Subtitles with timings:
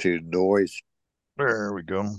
[0.00, 0.80] to noise.
[1.36, 2.16] There we go.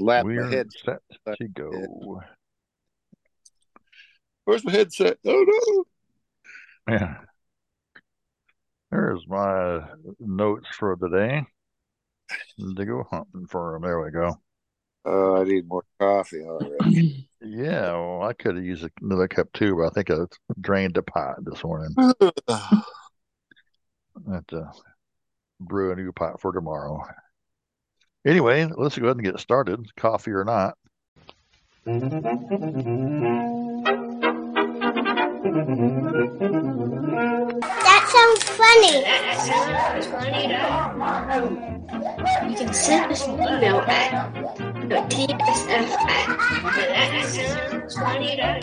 [0.00, 0.68] Lap We're my head.
[0.84, 1.00] set
[1.40, 2.20] to go.
[4.44, 5.18] Where's my headset?
[5.26, 5.84] Oh
[6.86, 6.94] no.
[6.94, 7.16] Yeah.
[8.90, 9.80] There's my
[10.18, 11.44] notes for the day.
[12.76, 13.82] To go hunting for them.
[13.82, 14.36] There we go.
[15.04, 17.24] Oh, I need more coffee already.
[17.40, 20.24] Yeah, well, I could have used another cup too, but I think I
[20.60, 21.94] drained the pot this morning.
[22.48, 22.82] I
[24.32, 24.72] have to
[25.60, 27.02] brew a new pot for tomorrow.
[28.26, 30.76] Anyway, let's go ahead and get started, coffee or not.
[37.60, 39.02] That sounds funny.
[39.02, 40.42] That sounds funny.
[42.50, 44.34] You can send us an email at
[45.08, 46.26] tsf at
[46.76, 48.36] that sounds funny.
[48.36, 48.60] Now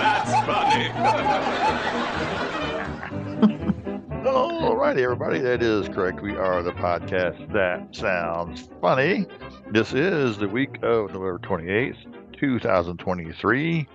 [0.00, 1.64] that's funny.
[4.78, 5.40] righty, everybody.
[5.40, 6.22] That is correct.
[6.22, 9.26] We are the podcast that sounds funny.
[9.72, 11.96] This is the week of November 28th,
[12.38, 13.88] 2023,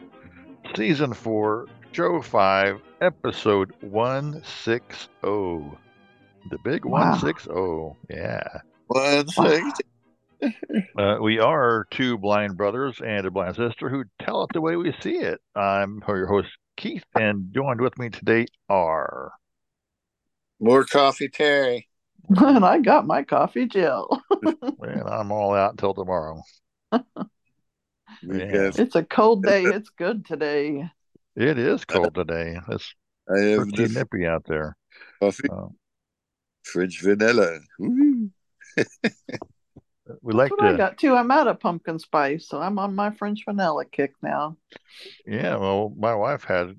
[0.75, 5.07] season four, show five, episode 160.
[5.21, 7.11] The big Wow.
[7.11, 7.49] 160.
[8.09, 8.43] Yeah.
[8.87, 9.71] One thing.
[10.99, 14.75] Uh, we are two blind brothers and a blind sister who tell it the way
[14.75, 15.39] we see it.
[15.55, 19.31] I'm your host, Keith, and joined with me today are.
[20.63, 21.89] More coffee, Terry.
[22.29, 24.21] and I got my coffee Jill.
[24.81, 26.41] And I'm all out until tomorrow.
[26.91, 28.71] We Yeah.
[28.75, 29.63] It's a cold day.
[29.63, 30.89] It's good today.
[31.35, 32.57] It is cold today.
[32.69, 32.93] It's
[33.33, 34.75] I have pretty the nippy out there.
[35.21, 35.67] coffee, Uh,
[36.63, 37.59] French vanilla.
[40.21, 41.15] We like That's what I got too.
[41.15, 44.57] I'm out of pumpkin spice, so I'm on my French vanilla kick now.
[45.25, 45.55] yeah.
[45.55, 46.75] Well, my wife had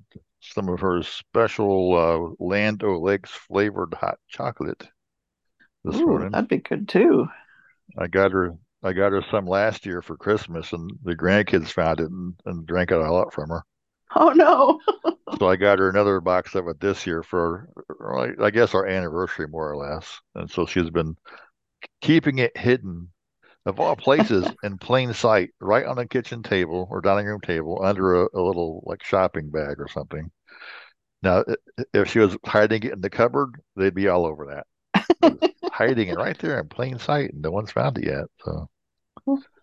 [0.52, 4.88] some of her special uh, Land O'Lakes flavored hot chocolate
[5.84, 6.30] this Ooh, morning.
[6.30, 7.28] that'd be good too.
[7.98, 8.54] I got her.
[8.82, 12.66] I got her some last year for Christmas, and the grandkids found it and, and
[12.66, 13.64] drank it all up from her.
[14.14, 14.80] Oh no.
[15.38, 17.68] So I got her another box of it this year for,
[18.40, 20.20] I guess, our anniversary, more or less.
[20.36, 21.16] And so she's been
[22.02, 23.10] keeping it hidden,
[23.66, 27.80] of all places, in plain sight, right on the kitchen table or dining room table,
[27.82, 30.30] under a, a little like shopping bag or something.
[31.22, 31.44] Now,
[31.94, 35.52] if she was hiding it in the cupboard, they'd be all over that.
[35.72, 38.26] Hiding it right there in plain sight, and no one's found it yet.
[38.44, 38.68] So.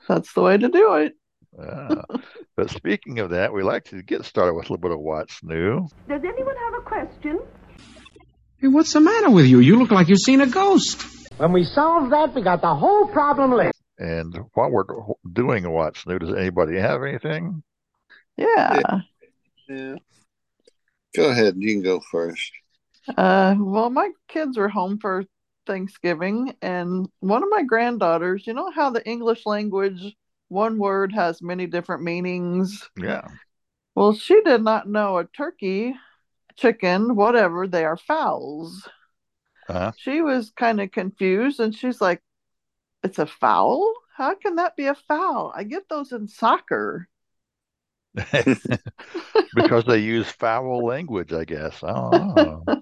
[0.07, 1.13] That's the way to do it.
[1.57, 2.01] Yeah.
[2.55, 5.43] But speaking of that, we like to get started with a little bit of what's
[5.43, 5.87] new.
[6.07, 7.39] Does anyone have a question?
[8.57, 9.59] Hey, what's the matter with you?
[9.59, 11.01] You look like you've seen a ghost.
[11.37, 13.80] When we solve that, we got the whole problem licked.
[14.01, 14.83] And while we're
[15.31, 17.61] doing what's new, does anybody have anything?
[18.35, 19.01] Yeah.
[19.69, 19.95] Yeah.
[21.15, 21.53] Go ahead.
[21.57, 22.51] You can go first.
[23.15, 25.25] Uh, well, my kids were home for
[25.67, 30.15] Thanksgiving, and one of my granddaughters, you know how the English language,
[30.47, 32.89] one word has many different meanings?
[32.97, 33.27] Yeah.
[33.93, 35.93] Well, she did not know a turkey,
[36.55, 38.89] chicken, whatever, they are fowls.
[39.69, 39.91] Uh-huh.
[39.95, 42.21] She was kind of confused, and she's like,
[43.03, 43.93] It's a foul?
[44.15, 45.51] How can that be a foul?
[45.55, 47.09] I get those in soccer.
[49.53, 51.83] because they use foul language, I guess.
[51.83, 52.67] Oh,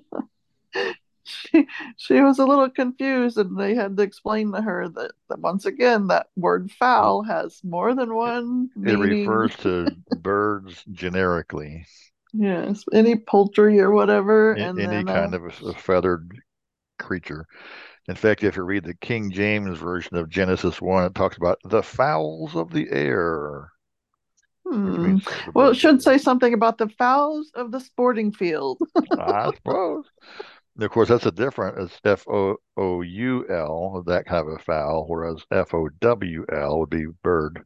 [1.24, 5.40] She, she was a little confused, and they had to explain to her that, that
[5.40, 8.98] once again, that word foul has more than one it meaning.
[8.98, 11.86] refers to birds generically,
[12.34, 14.56] Yes, any poultry or whatever.
[14.56, 16.42] a- And any then, kind uh, of a feathered
[17.00, 17.48] creature.
[18.10, 21.60] In fact, if you read the King James version of Genesis 1, it talks about
[21.64, 23.72] the fowls of the air.
[24.68, 25.18] Hmm.
[25.54, 28.80] Well, it should say something about the fowls of the sporting field.
[29.20, 30.06] I suppose.
[30.74, 31.78] And of course, that's a different.
[31.78, 36.46] It's F O O U L, that kind of a fowl, whereas F O W
[36.52, 37.64] L would be bird.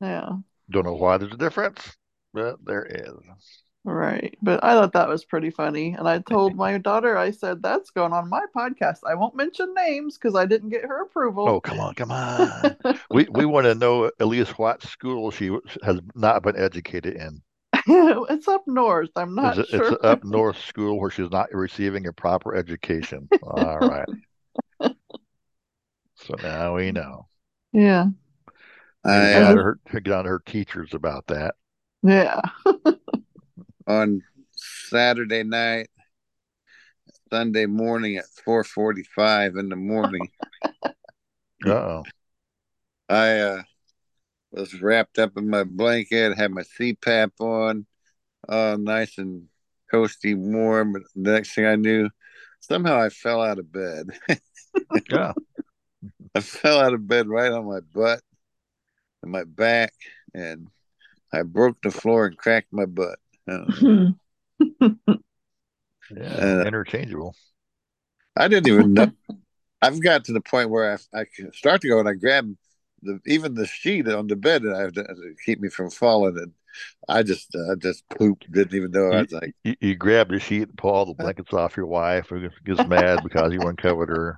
[0.00, 0.30] Yeah,
[0.70, 1.98] Don't know why there's a difference,
[2.32, 3.62] but there is.
[3.84, 4.36] Right.
[4.42, 5.92] But I thought that was pretty funny.
[5.92, 9.00] And I told my daughter, I said, that's going on my podcast.
[9.06, 11.48] I won't mention names because I didn't get her approval.
[11.48, 12.76] Oh, come on, come on.
[13.10, 15.50] we we want to know at least what school she
[15.82, 17.42] has not been educated in.
[17.86, 19.10] it's up north.
[19.16, 19.92] I'm not Is it, sure.
[19.92, 23.30] It's up north school where she's not receiving a proper education.
[23.42, 24.08] All right.
[26.14, 27.26] So now we know.
[27.72, 28.06] Yeah,
[29.04, 31.54] We I got uh, her, get on her teachers about that.
[32.02, 32.40] yeah.
[33.90, 34.22] on
[34.52, 35.88] Saturday night,
[37.30, 40.28] Sunday morning at four forty-five in the morning.
[41.66, 42.04] Uh-oh.
[43.08, 43.62] I uh,
[44.52, 47.86] was wrapped up in my blanket, had my CPAP on,
[48.48, 49.48] all nice and
[49.92, 50.92] toasty warm.
[50.92, 52.08] But the next thing I knew,
[52.60, 54.06] somehow I fell out of bed.
[55.08, 55.32] Yeah.
[56.34, 58.20] I fell out of bed right on my butt
[59.22, 59.92] and my back,
[60.34, 60.68] and
[61.32, 63.18] I broke the floor and cracked my butt.
[63.50, 64.12] Uh,
[66.16, 66.34] Yeah.
[66.34, 67.34] Uh, Interchangeable.
[68.36, 69.12] I didn't even know.
[69.82, 72.54] I've got to the point where I, I start to go and I grab
[73.02, 75.90] the even the sheet on the bed and I have to, to keep me from
[75.90, 76.36] falling.
[76.38, 76.52] And
[77.08, 78.50] I just I just pooped.
[78.52, 79.10] Didn't even know.
[79.12, 81.86] I was like, You, you grab the sheet and pull all the blankets off your
[81.86, 84.36] wife who gets mad because you uncovered her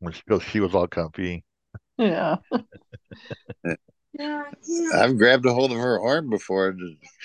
[0.00, 1.44] when she, because she was all comfy.
[1.98, 2.36] yeah.
[4.18, 6.74] I've grabbed a hold of her arm before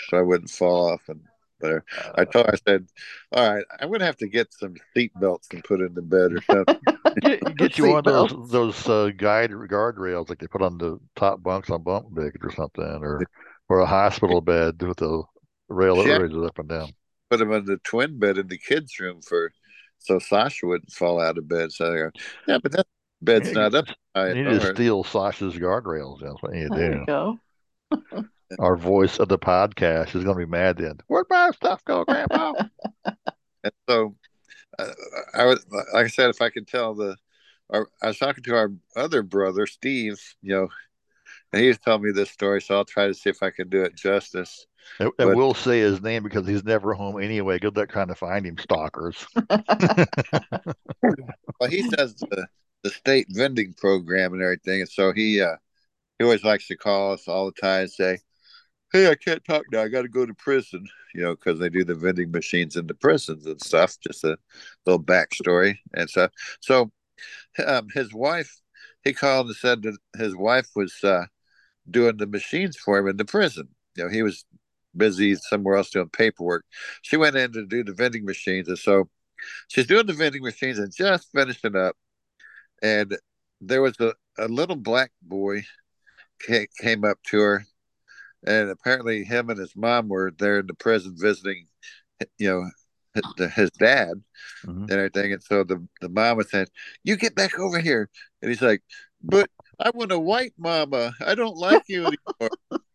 [0.10, 1.02] so I wouldn't fall off.
[1.08, 1.22] And
[1.60, 1.84] but
[2.18, 2.88] I told her, I said,
[3.32, 6.34] "All right, I'm gonna have to get some seat belts and put in the bed
[6.34, 6.68] or something."
[7.22, 10.98] Get, get you one of those those uh, guide guardrails like they put on the
[11.16, 13.24] top bunks on bunk beds or something, or
[13.70, 15.22] or a hospital bed with a
[15.70, 16.18] rail that Yeah.
[16.18, 16.94] raises up and down.
[17.30, 19.52] put them on the twin bed in the kids' room for
[20.00, 21.72] so Sasha wouldn't fall out of bed.
[21.72, 22.10] So I go,
[22.48, 22.88] yeah, but that
[23.24, 23.88] bed's Yeah, not up.
[24.16, 26.20] You need to steal Sasha's guardrails.
[26.22, 27.00] That's what you There do.
[27.00, 28.26] you go.
[28.60, 31.00] Our voice of the podcast is going to be mad then.
[31.08, 32.54] Where'd my stuff go, Grandpa?
[33.66, 34.16] And so
[34.78, 34.90] uh,
[35.34, 37.16] I was, like I said, if I could tell the,
[37.70, 40.68] our, I was talking to our other brother, Steve, you know,
[41.54, 42.62] and he was telling me this story.
[42.62, 44.68] So I'll try to see if I can do it justice.
[45.00, 47.58] And, and But- we'll say his name because he's never home anyway.
[47.58, 49.26] Good luck trying to find him, stalkers.
[51.60, 52.48] Well, he does the,
[52.84, 54.82] the state vending program and everything.
[54.82, 55.56] And so he, uh,
[56.18, 58.18] he always likes to call us all the time and say,
[58.92, 59.82] Hey, I can't talk now.
[59.82, 60.86] I got to go to prison,
[61.16, 63.98] you know, because they do the vending machines in the prisons and stuff.
[64.00, 64.38] Just a
[64.86, 66.30] little backstory and stuff.
[66.62, 66.92] So,
[67.66, 68.56] um, his wife,
[69.04, 71.26] he called and said that his wife was uh,
[71.90, 73.70] doing the machines for him in the prison.
[73.96, 74.46] You know, he was
[74.96, 76.66] busy somewhere else doing paperwork.
[77.02, 79.10] She went in to do the vending machines, and so
[79.68, 81.96] she's doing the vending machines and just finishing up.
[82.84, 83.18] And
[83.62, 85.64] there was a, a little black boy
[86.80, 87.66] came up to her,
[88.46, 91.68] and apparently him and his mom were there in the prison visiting,
[92.38, 92.70] you know,
[93.56, 94.22] his, dad
[94.66, 94.82] Mhm.
[94.84, 95.34] and everything.
[95.34, 96.68] And so the the mom was saying,
[97.04, 98.10] "You get back over here,"
[98.42, 98.84] and he's like,
[99.22, 99.50] "But
[99.80, 101.14] I want a white mama.
[101.26, 102.50] I don't like you anymore.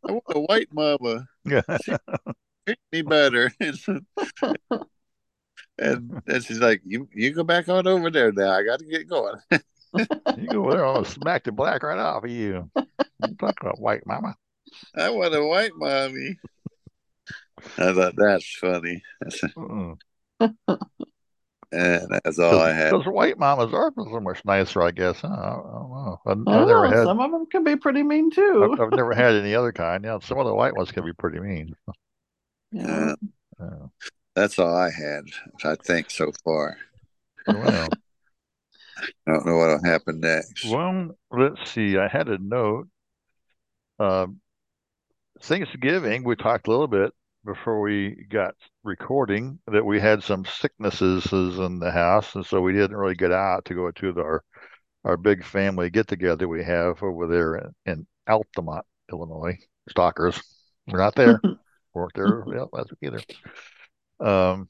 [0.07, 1.27] I want a white mama.
[1.45, 1.63] Yeah.
[2.67, 3.51] Treat me better."
[5.79, 8.53] and, and she's like, "You you go back on over there now.
[8.53, 9.37] I got to get going."
[9.97, 12.71] You go there, I'll smack the black right off of you.
[13.39, 14.35] Talk about white mama.
[14.97, 16.37] I want a white mommy.
[17.79, 19.03] I thought that's funny,
[21.73, 22.93] and that's all I had.
[22.93, 25.21] Those white mamas are so much nicer, I guess.
[25.21, 25.29] Huh?
[25.29, 26.21] I, I don't know.
[26.27, 26.97] I've, I I've don't never know.
[26.97, 27.05] had.
[27.05, 28.71] Some of them can be pretty mean too.
[28.73, 30.05] I've, I've never had any other kind.
[30.05, 31.75] Yeah, some of the white ones can be pretty mean.
[32.71, 33.15] Yeah.
[33.59, 33.87] Yeah.
[34.37, 35.25] That's all I had.
[35.65, 36.77] I think so far.
[37.47, 37.89] Well,
[39.27, 40.65] I don't know what'll happen next.
[40.67, 41.99] well, let's see.
[41.99, 42.89] I had a note.
[43.99, 44.41] Um,
[45.43, 47.13] Thanksgiving, we talked a little bit
[47.45, 52.73] before we got recording that we had some sicknesses in the house, and so we
[52.73, 54.43] didn't really get out to go to our
[55.05, 59.57] our big family get together we have over there in, in Altamont, Illinois.
[59.89, 60.43] Stalkers,
[60.87, 61.41] we're not there.
[61.95, 63.11] We weren't there yeah, last week
[64.21, 64.25] either.
[64.25, 64.69] Um,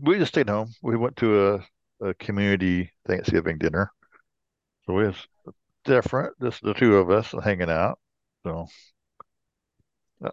[0.00, 0.70] we just stayed home.
[0.82, 1.64] We went to a,
[2.02, 3.92] a community Thanksgiving dinner,
[4.86, 5.28] so it was
[5.84, 6.34] different.
[6.42, 7.98] Just the two of us hanging out.
[8.44, 8.66] So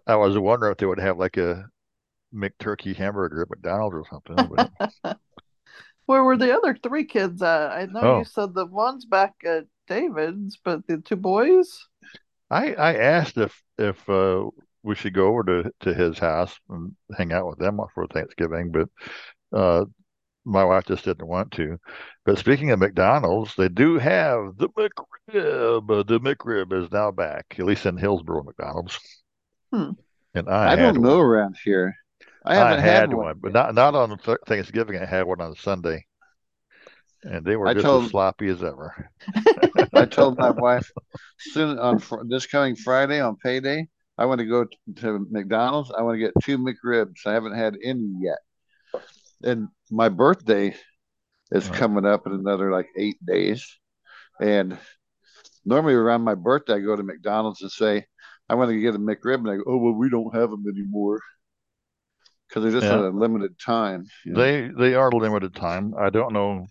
[0.06, 1.66] I was wondering if they would have like a
[2.34, 4.70] McTurkey hamburger at McDonald's or something.
[5.02, 5.18] But
[6.06, 7.70] Where were the other three kids at?
[7.70, 8.18] I know Oh.
[8.18, 11.86] you said the one's back at David's, but the two boys?
[12.50, 14.48] I I asked if if uh,
[14.82, 18.72] we should go over to to his house and hang out with them for Thanksgiving,
[18.72, 18.88] but
[19.56, 19.84] uh,
[20.44, 21.78] my wife just didn't want to.
[22.24, 26.06] But speaking of McDonald's, they do have the McRib.
[26.06, 28.98] The McRib is now back, at least in Hillsboro McDonald's.
[29.72, 29.90] Hmm.
[30.34, 31.26] And I, I, don't know one.
[31.26, 31.94] around here.
[32.44, 35.00] I I haven't had, had, one, but not not on Th- Thanksgiving.
[35.00, 36.06] I had one on Sunday,
[37.22, 39.10] and they were I just told- as sloppy as ever.
[39.94, 40.90] I told my wife
[41.38, 44.66] soon on fr- this coming Friday on payday, I want to go
[44.96, 45.90] to McDonald's.
[45.96, 47.26] I want to get two McRibs.
[47.26, 48.38] I haven't had any yet.
[49.42, 50.74] And my birthday
[51.52, 51.74] is Right.
[51.78, 53.78] coming up in another like eight days.
[54.40, 54.78] And
[55.64, 58.06] normally around my birthday, I go to McDonald's and say,
[58.48, 59.36] I want to get a McRib.
[59.40, 61.20] And I go, oh, well, we don't have them anymore
[62.48, 62.98] because they're just Yeah.
[62.98, 64.06] at a limited time.
[64.24, 64.40] you know.
[64.40, 65.94] They they are limited time.
[65.98, 66.66] I don't know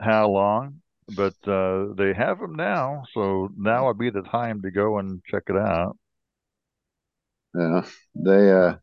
[0.00, 3.04] how long, but uh, they have them now.
[3.14, 5.96] So now would be the time to go and check it out.
[7.54, 7.82] Yeah,
[8.14, 8.74] they uh,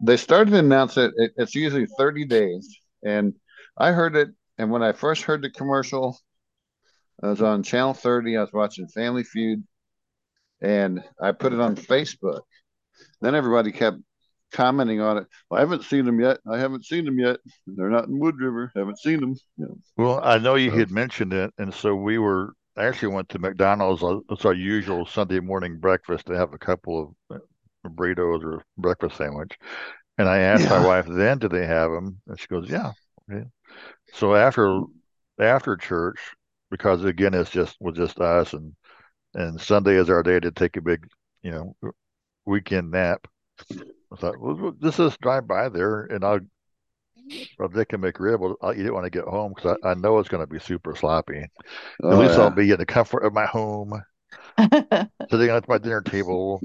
[0.00, 1.32] they started to announce it, it.
[1.36, 2.78] It's usually 30 days.
[3.04, 3.34] And
[3.76, 4.30] I heard it.
[4.58, 6.18] And when I first heard the commercial,
[7.22, 8.36] I was on Channel 30.
[8.36, 9.62] I was watching Family Feud.
[10.60, 12.42] And I put it on Facebook.
[13.20, 13.98] Then everybody kept
[14.52, 15.26] commenting on it.
[15.50, 16.38] Well, I haven't seen them yet.
[16.50, 17.38] I haven't seen them yet.
[17.66, 18.72] They're not in Wood River.
[18.74, 19.34] Haven't seen them.
[19.58, 19.78] You know.
[19.96, 24.02] Well, I know you had mentioned it, and so we were actually went to McDonald's.
[24.02, 27.40] uh, It's our usual Sunday morning breakfast to have a couple of
[27.90, 29.58] burritos or breakfast sandwich.
[30.18, 32.92] And I asked my wife then, "Do they have them?" And she goes, "Yeah."
[33.30, 33.44] Okay.
[34.12, 34.82] So after
[35.40, 36.20] after church,
[36.70, 38.74] because again, it's just was just us, and
[39.34, 41.08] and Sunday is our day to take a big,
[41.42, 41.76] you know,
[42.46, 43.26] weekend nap.
[44.12, 46.40] I thought, well, just just drive by there, and I'll
[47.60, 48.42] I'll Dick and McRib.
[48.42, 50.46] I'll, I'll eat it when I get home because I, I know it's going to
[50.52, 51.46] be super sloppy.
[52.10, 52.38] At Oh, least yeah.
[52.38, 54.02] I'll be in the comfort of my home,
[55.30, 56.64] sitting at my dinner table.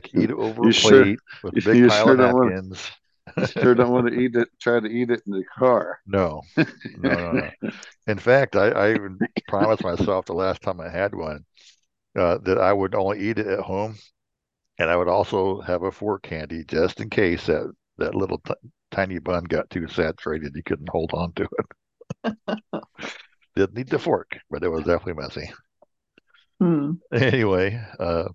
[0.00, 2.34] Can eat it over You a sure- plate with a big pile sure of don't
[2.34, 4.48] wanna- sure don't want to eat it.
[4.60, 6.00] Try to eat it in the car.
[6.06, 6.64] No, no,
[6.98, 7.70] no, no.
[8.06, 9.18] In fact, I, I even
[9.48, 11.44] promised myself the last time I had one
[12.18, 13.96] uh, that I would only eat it at home,
[14.78, 18.52] and I would also have a fork handy just in case that that little t
[18.90, 20.52] tiny bun got too saturated.
[20.54, 21.48] You couldn't hold on to
[22.24, 22.36] it.
[23.56, 25.52] Didn't need the fork, but it was definitely messy.
[26.60, 26.92] Hmm.
[27.12, 28.28] Anyway, uh,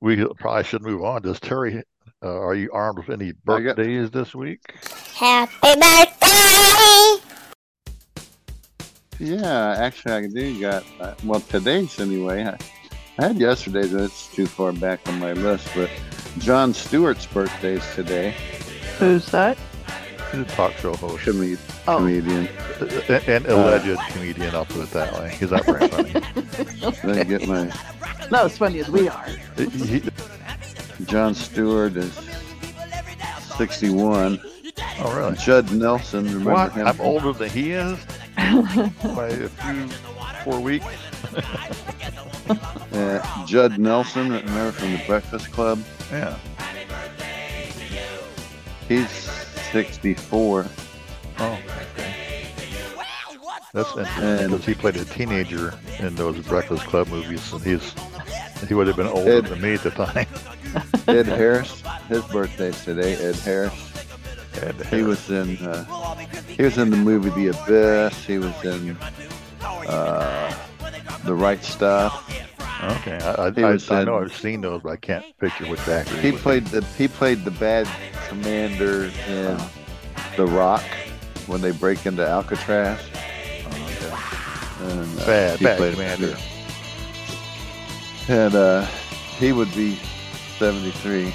[0.00, 1.22] we probably should move on.
[1.22, 1.82] Does Terry,
[2.22, 4.60] uh, are you armed with any birthdays this week?
[5.14, 6.26] Happy birthday!
[9.18, 12.44] Yeah, actually, I do got uh, well today's anyway.
[12.44, 12.58] I,
[13.18, 15.68] I had yesterday's, and it's too far back on my list.
[15.74, 15.90] But
[16.38, 18.34] Jon Stewart's birthday's today.
[18.98, 19.56] Who's that?
[20.32, 21.98] He's a talk show host Comed- Oh.
[21.98, 22.48] comedian.
[23.08, 24.54] and, and alleged comedian.
[24.54, 25.30] I'll put it that way.
[25.38, 26.12] He's not very funny.
[27.04, 27.66] Let me get my
[28.30, 29.24] Not as funny as we are.
[29.56, 30.02] He-
[31.04, 32.12] Jon Stewart is
[33.56, 34.40] sixty-one.
[35.00, 35.36] oh, really?
[35.36, 36.72] Judd Nelson, remember What?
[36.72, 36.86] him?
[36.86, 37.98] I'm older than he is
[38.36, 39.88] by a few
[40.44, 40.84] four weeks.
[42.92, 45.82] Uh, Judd Nelson, remember from the Breakfast Club?
[46.10, 46.36] Yeah.
[48.88, 49.28] He's
[49.72, 50.66] sixty-four.
[51.38, 51.58] Oh,
[51.98, 52.12] okay.
[53.72, 57.94] That's interesting because he played a teenager in those Breakfast Club movies, and he's
[58.66, 60.26] he would have been older Ed- than me at the time.
[61.08, 63.14] Ed Harris, his birthday's today.
[63.16, 63.92] Ed Harris.
[64.62, 65.84] And He was in uh,
[66.48, 68.24] he was in the movie The Abyss.
[68.24, 68.96] He was in
[69.62, 70.54] uh,
[71.24, 72.26] The Right Stuff.
[73.00, 73.18] okay.
[73.18, 76.18] I, I, I, was I know I've seen those, but I can't picture which actor.
[76.20, 76.42] He was in.
[76.42, 77.86] played the he played the bad
[78.28, 79.58] commander in
[80.36, 80.84] The Rock
[81.46, 83.00] when they break into Alcatraz.
[83.64, 85.26] Oh, And, uh.
[85.26, 86.36] Bad, he bad commander.
[88.28, 88.84] And uh,
[89.38, 89.98] he would be
[90.58, 91.32] seventy three.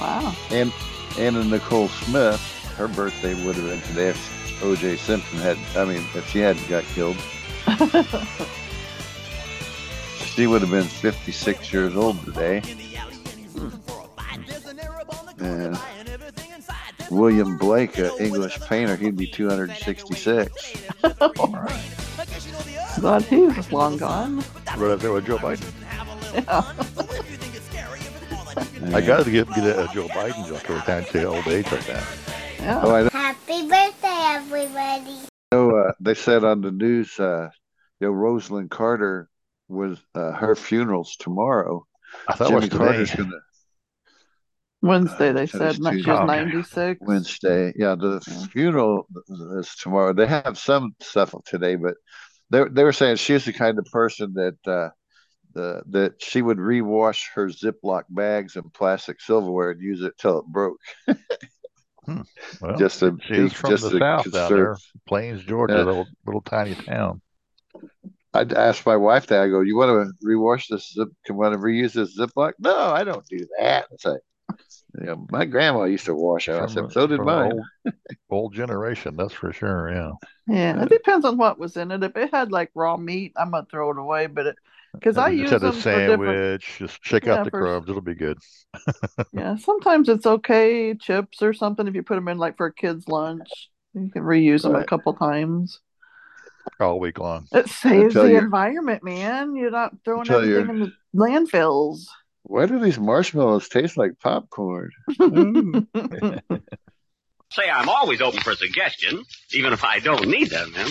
[0.00, 0.34] Wow.
[0.50, 0.72] And
[1.18, 2.40] Anna Nicole Smith,
[2.76, 4.96] her birthday would have been today if O.J.
[4.96, 5.56] Simpson had.
[5.76, 7.16] I mean, if she hadn't got killed.
[10.38, 12.62] She would have been 56 years old today.
[15.40, 15.78] And
[17.10, 20.74] William Blake, an English painter, he'd be 266.
[23.00, 24.42] Glad he was long gone.
[24.76, 25.72] Right up there with Joe Biden.
[26.34, 26.62] Yeah.
[28.94, 31.70] I got to get, get a Joe Biden joke every time I say old age
[31.70, 32.04] like that.
[32.60, 32.80] Yeah.
[32.82, 35.18] Oh, Happy birthday, everybody!
[35.52, 37.48] Uh, they said on the news, uh,
[38.00, 39.28] you know, Rosalind Carter
[39.68, 41.86] was uh, her funeral's tomorrow.
[42.26, 43.22] I thought Jimmy it was Carter's today.
[43.22, 43.40] going to
[44.80, 45.94] Wednesday, they Today's said.
[45.94, 46.24] She Tuesday.
[46.24, 47.00] 96.
[47.00, 47.72] Wednesday.
[47.76, 48.46] Yeah, the Yeah.
[48.52, 49.08] funeral
[49.58, 50.12] is tomorrow.
[50.12, 51.94] They have some stuff today, but
[52.50, 54.90] they they were saying she's the kind of person that uh,
[55.54, 60.38] the that she would rewash her Ziploc bags and plastic silverware and use it till
[60.40, 60.78] it broke.
[62.60, 64.76] Well, just to she's from just the to south down there.
[65.06, 65.82] Plains, Georgia, Yeah.
[65.84, 67.20] little little tiny town.
[68.32, 69.42] I asked my wife that.
[69.42, 70.92] I go, "You want to rewash this?
[70.92, 73.86] Zip, can want to reuse this Ziploc?" No, I don't do that.
[73.90, 74.20] It's like,
[75.00, 76.54] you know, my grandma used to wash it.
[76.54, 77.94] I From said, "So did from an mine." Old,
[78.30, 79.92] old generation, that's for sure.
[79.92, 80.12] Yeah.
[80.46, 82.02] Yeah, it depends on what was in it.
[82.02, 84.26] If it had like raw meat, I'm gonna throw it away.
[84.26, 84.56] But it,
[84.94, 86.10] because I use just them a for different.
[86.10, 87.88] sandwich, just shake Yeah, out the for- crumbs.
[87.88, 88.38] It'll be good.
[89.32, 90.94] Yeah, sometimes it's okay.
[90.94, 93.48] Chips or something if you put them in like for a kid's lunch,
[93.94, 95.80] you can reuse them a couple times.
[96.80, 97.46] all week long.
[97.52, 99.54] It saves the you- environment, man.
[99.56, 102.06] You're not throwing tell you- everything in the landfills.
[102.48, 104.90] Why do these marshmallows taste like popcorn?
[107.52, 110.72] Say I'm always open for suggestions, even if I don't need them.
[110.74, 110.88] Huh?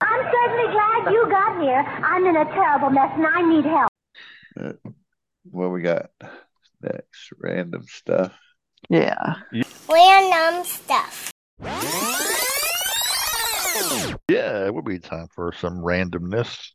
[0.00, 1.78] I'm certainly glad you got here.
[1.78, 3.88] I'm in a terrible mess and I need help.
[4.60, 4.72] Uh,
[5.44, 6.10] what we got
[6.82, 7.32] next?
[7.38, 8.36] Random stuff.
[8.88, 9.36] Yeah.
[9.88, 11.32] Random stuff.
[14.28, 16.72] Yeah, it would be time for some randomness.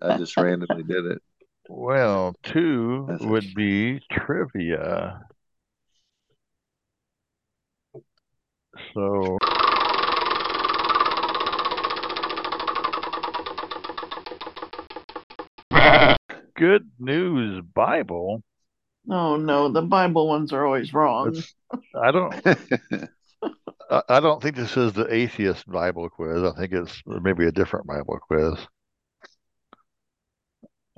[0.00, 1.22] I just randomly did it.
[1.68, 5.22] Well, two That's a- would be trivia.
[8.94, 9.38] So
[16.54, 18.42] Good News Bible.
[19.10, 21.28] Oh no, the Bible ones are always wrong.
[21.28, 21.54] It's,
[21.94, 22.34] I don't
[23.90, 26.42] I I don't think this is the atheist Bible quiz.
[26.42, 28.54] I think it's maybe a different Bible quiz.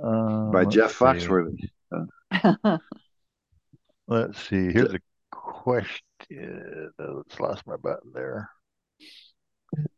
[0.02, 0.94] Uh, By Jeff.
[0.94, 1.68] Foxworthy.
[4.08, 4.72] Let's see.
[4.72, 6.90] Here's a question.
[6.98, 8.50] Oh, it's lost my button there.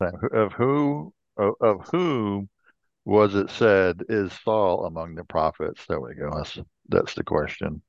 [0.01, 2.49] Of who of, of whom
[3.05, 5.85] was it said is Saul among the prophets?
[5.89, 6.31] There we go.
[6.35, 7.83] That's that's the question.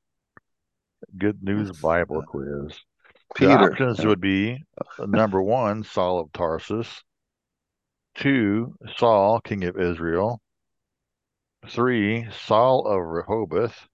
[1.18, 2.80] Good news Bible quiz.
[3.38, 4.64] The options would be
[5.00, 7.04] uh, number one, Saul of Tarsus.
[8.16, 10.40] Two, Saul, king of Israel.
[11.70, 13.88] Three, Saul of Rehoboth.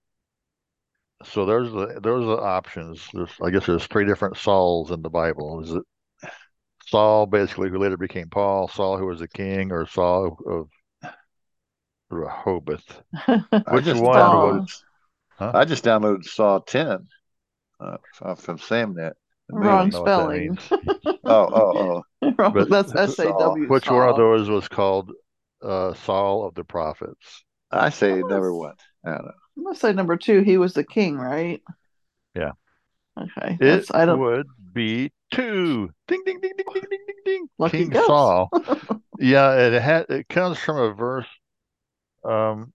[1.24, 3.06] So there's the those are the options.
[3.12, 5.60] There's I guess there's three different Sauls in the Bible.
[5.62, 5.82] Is it
[6.86, 11.12] Saul basically who later became Paul, Saul who was a king, or Saul of
[12.10, 13.02] Rehoboth?
[13.26, 14.84] I Which just one downloaded, was
[15.38, 15.52] Huh?
[15.54, 17.06] I just downloaded Saw 10
[17.80, 19.12] uh, from- from Samnet.
[19.52, 20.40] Wrong know that spelling.
[20.50, 20.68] means.
[20.70, 22.32] Oh, oh, oh.
[22.38, 23.68] Wrong- But- That's S A W.
[23.68, 25.12] Which one of those was called
[25.62, 27.44] uh, Saul of the prophets?
[27.70, 28.80] I say never it's- went.
[29.04, 29.32] I don't know.
[29.56, 30.40] I'm gonna say number two.
[30.42, 31.60] He was the king, right?
[32.34, 32.52] Yeah.
[33.18, 33.54] Okay.
[33.54, 34.18] It That's, I don't.
[34.20, 35.90] would be two.
[36.08, 37.48] Ding ding ding ding ding ding ding ding.
[37.58, 38.06] Lucky King guess.
[38.06, 38.48] Saul.
[39.18, 41.26] yeah, it had it comes from a verse.
[42.24, 42.72] Um,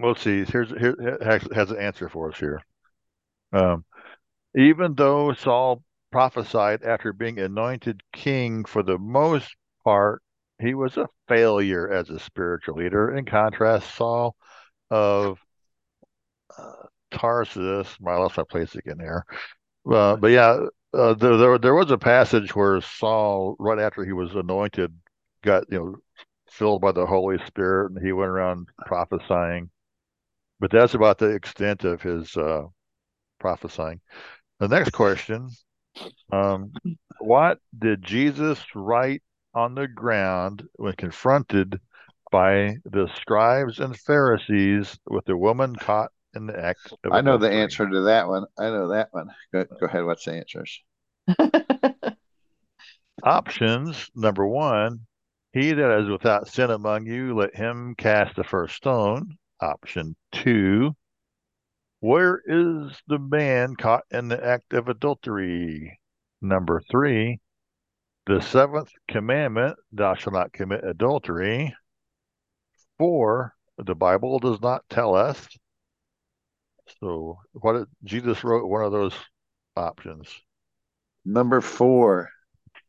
[0.00, 0.44] let's see.
[0.44, 2.60] Here's here has, has an answer for us here.
[3.52, 3.84] Um,
[4.54, 5.82] even though Saul
[6.12, 9.48] prophesied after being anointed king, for the most
[9.84, 10.22] part,
[10.60, 13.16] he was a failure as a spiritual leader.
[13.16, 14.36] In contrast, Saul
[14.90, 15.38] of
[16.56, 19.24] uh, Tarsus, I lost my place again here.
[19.90, 20.58] Uh, but yeah,
[20.94, 24.92] uh, there, there there was a passage where Saul, right after he was anointed,
[25.42, 25.96] got you know
[26.50, 29.70] filled by the Holy Spirit, and he went around prophesying.
[30.60, 32.64] But that's about the extent of his uh,
[33.38, 34.00] prophesying.
[34.58, 35.50] The next question:
[36.32, 36.72] um,
[37.20, 39.22] What did Jesus write
[39.54, 41.80] on the ground when confronted
[42.30, 47.38] by the scribes and Pharisees with the woman caught in the act of I know
[47.38, 48.44] the answer to that one.
[48.58, 49.28] I know that one.
[49.52, 50.04] Go, go ahead.
[50.04, 50.80] What's the answers?
[53.22, 55.00] Options number one,
[55.52, 59.36] he that is without sin among you, let him cast the first stone.
[59.60, 60.94] Option two,
[62.00, 65.98] where is the man caught in the act of adultery?
[66.40, 67.40] Number three,
[68.28, 71.74] the seventh commandment, thou shalt not commit adultery.
[72.98, 75.48] Four, the Bible does not tell us.
[77.00, 79.14] So, what did, Jesus wrote one of those
[79.76, 80.28] options.
[81.24, 82.30] Number four.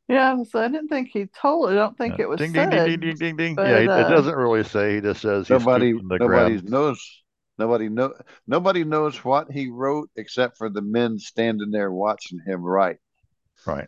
[0.07, 1.69] Yeah, so I didn't think he told.
[1.69, 2.23] I don't think Yeah.
[2.23, 2.71] it was ding, said.
[2.71, 3.55] ding, ding, ding, ding, ding, ding.
[3.55, 4.95] but, yeah, he- uh, it doesn't really say.
[4.95, 6.25] He just says Nobody, the nobody
[6.57, 6.69] ground.
[6.69, 7.23] knows.
[7.57, 8.13] Nobody know.
[8.47, 12.97] Nobody knows what he wrote except for the men standing there watching him write.
[13.67, 13.87] Right.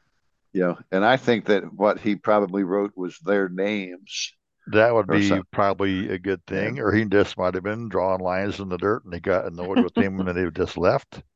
[0.53, 4.33] You know, and I think that what he probably wrote was their names.
[4.67, 6.79] That would be some- probably a good thing.
[6.79, 9.79] Or he just might have been drawing lines in the dirt and he got annoyed
[9.83, 11.23] with him and then he just left.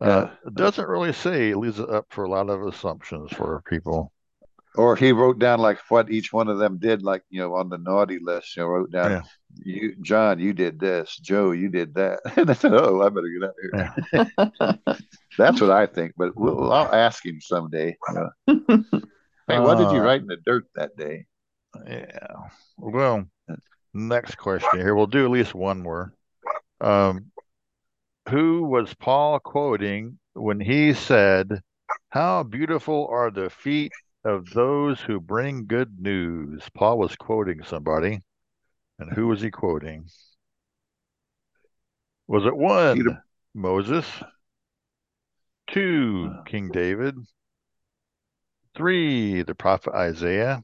[0.00, 0.48] Uh, Yeah.
[0.48, 1.50] it doesn't really say.
[1.50, 4.10] It leaves it up for a lot of assumptions for people.
[4.74, 7.68] Or he wrote down like what each one of them did, like you know, on
[7.68, 8.56] the naughty list.
[8.56, 9.22] You know, wrote down, Yeah.
[9.56, 11.16] "You, John, you did this.
[11.16, 15.04] Joe, you did that." And I said, "Oh, I better get out of here."
[15.38, 16.14] That's what I think.
[16.16, 17.96] But we'll, I'll ask him someday.
[18.46, 21.26] hey, what did you Uh, write in the dirt that day?
[21.86, 22.26] Yeah.
[22.76, 23.26] Well,
[23.94, 24.94] next question here.
[24.94, 26.12] We'll do at least one more.
[26.80, 27.30] Um,
[28.28, 31.60] who was Paul quoting when he said,
[32.10, 33.92] How beautiful are the feet
[34.24, 36.62] of those who bring good news?
[36.74, 38.20] Paul was quoting somebody.
[39.00, 40.06] And who was he quoting?
[42.28, 44.06] Was it one, Peter- Moses?
[45.68, 47.16] Two, King David?
[48.76, 50.62] Three, the prophet Isaiah?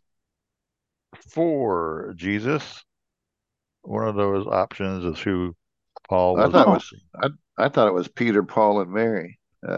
[1.30, 2.84] Four, Jesus?
[3.82, 5.56] One of those options is who
[6.08, 6.52] Paul I was.
[6.52, 7.28] thought it was I,
[7.64, 9.38] I thought it was Peter, Paul, and Mary.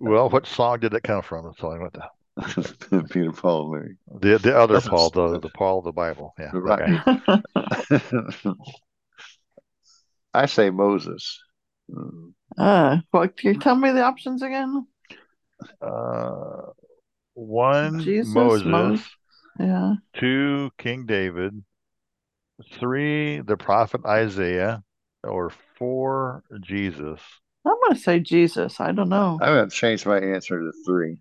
[0.00, 1.52] Well, what song did it come from?
[1.58, 2.08] So I went to.
[3.10, 3.96] Peter, Paul, and Mary.
[4.20, 6.34] The the other Paul, the the Paul of the Bible.
[6.38, 6.50] Yeah.
[6.52, 7.42] that Right.
[8.00, 8.52] guy.
[10.34, 11.42] I say Moses.
[12.56, 14.86] Uh, what can you tell me the options again?
[15.80, 16.72] Uh,
[17.34, 19.06] one Jesus, Moses, Moses.
[19.58, 19.94] Yeah.
[20.14, 21.64] two King David,
[22.74, 24.82] three the prophet Isaiah,
[25.24, 27.20] or four Jesus.
[27.64, 28.80] I'm gonna say Jesus.
[28.80, 29.38] I don't know.
[29.40, 31.18] I'm going to change my answer to three.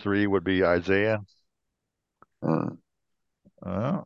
[0.00, 1.20] Three would be Isaiah.
[2.42, 2.70] Uh,
[3.64, 4.02] Uh,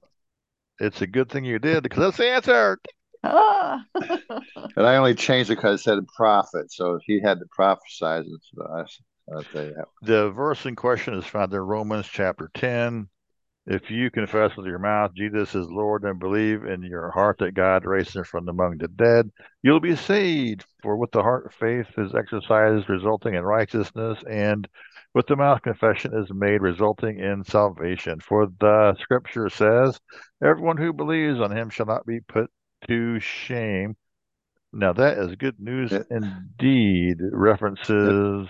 [0.78, 2.78] it's a good thing you did because that's the answer.
[3.24, 3.82] Ah.
[3.94, 8.40] and I only changed it because it said prophet, so he had to prophesize it.
[8.54, 9.86] So I, I'll tell you that.
[10.02, 13.08] The verse in question is found in Romans chapter 10.
[13.66, 17.54] If you confess with your mouth Jesus is Lord and believe in your heart that
[17.54, 19.30] God raised him from among the dead,
[19.62, 20.64] you'll be saved.
[20.82, 24.68] For with the heart faith is exercised, resulting in righteousness, and
[25.14, 28.20] with the mouth confession is made, resulting in salvation.
[28.20, 29.98] For the scripture says,
[30.42, 32.50] Everyone who believes on him shall not be put
[32.86, 33.96] to shame.
[34.72, 37.16] Now that is good news indeed.
[37.32, 38.48] References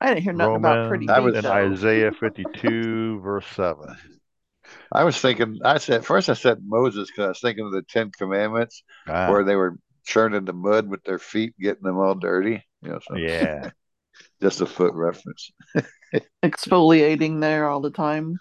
[0.00, 1.46] I didn't hear nothing about pretty Romans I was- in.
[1.72, 3.96] Isaiah 52, verse 7.
[4.92, 7.82] I was thinking, I said, first I said Moses because I was thinking of the
[7.82, 12.14] Ten Commandments Ah, where they were churning the mud with their feet, getting them all
[12.14, 12.62] dirty.
[12.82, 13.70] You know, so yeah.
[14.42, 15.50] just a foot reference.
[16.44, 18.38] Exfoliating there all the time.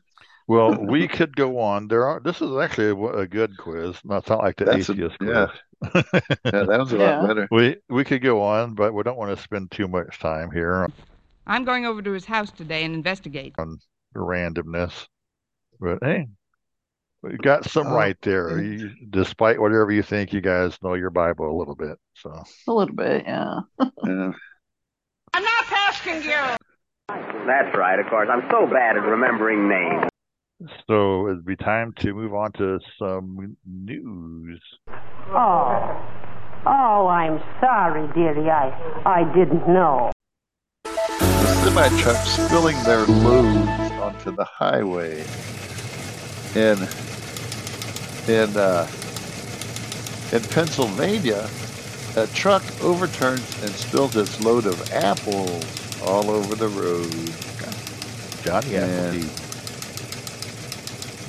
[0.47, 1.87] Well, we could go on.
[1.87, 2.19] There are.
[2.19, 3.95] This is actually a, a good quiz.
[4.03, 5.47] Not it's not like the That's a- atheist yeah.
[5.81, 6.03] quiz.
[6.45, 7.19] Yeah, that was a Yeah.
[7.19, 7.47] lot better.
[7.51, 10.87] We we could go on, but we don't want to spend too much time here
[11.47, 13.55] I'm going over to his house today and investigate.
[13.57, 13.77] on
[14.15, 15.07] randomness.
[15.79, 16.27] But hey,
[17.23, 18.61] we got some Oh, right there.
[18.61, 21.97] You, despite whatever you think, you guys know your Bible a little bit.
[22.15, 23.59] So A little bit, yeah.
[24.05, 24.31] Yeah.
[25.33, 26.37] I'm not asking you.
[27.07, 28.27] That's right, of course.
[28.31, 30.09] I'm so bad at remembering names.
[30.89, 34.61] so it'd be time to move on to some news.
[35.29, 36.03] Oh.
[36.65, 38.49] Oh, I'm sorry, dearie.
[38.49, 38.73] I
[39.05, 40.11] I didn't know.
[41.67, 45.25] Semi trucks spilling their loads onto the highway.
[46.55, 46.77] In
[48.33, 48.87] in uh,
[50.31, 51.49] in Pennsylvania,
[52.15, 57.11] a truck overturns and spills its load of apples all over the road.
[58.45, 58.77] Johnny.
[58.77, 59.29] Appleseed.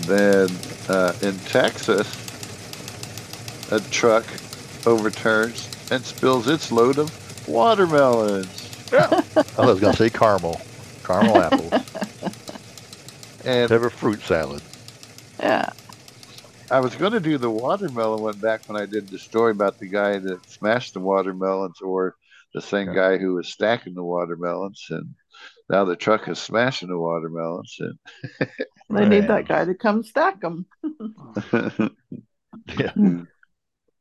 [0.06, 0.48] Then
[0.88, 2.06] uh, in Texas,
[3.72, 4.24] a truck
[4.86, 8.57] overturns and spills its load of watermelons.
[8.92, 10.60] I was going to say caramel.
[11.04, 11.72] Caramel apples.
[13.44, 14.62] And Have a fruit salad.
[15.40, 15.70] Yeah.
[16.70, 19.78] I was going to do the watermelon one back when I did the story about
[19.78, 22.14] the guy that smashed the watermelons, or
[22.54, 22.96] the same Okay.
[22.98, 25.14] guy who was stacking the watermelons, and
[25.70, 27.74] now the truck is smashing the watermelons.
[27.80, 27.98] And
[28.90, 30.66] They need that guy to come stack them.
[32.78, 32.90] Yeah.
[32.92, 33.22] Hmm.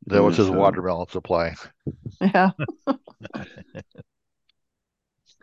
[0.07, 1.55] That was his watermelon supply.
[2.21, 2.51] Yeah.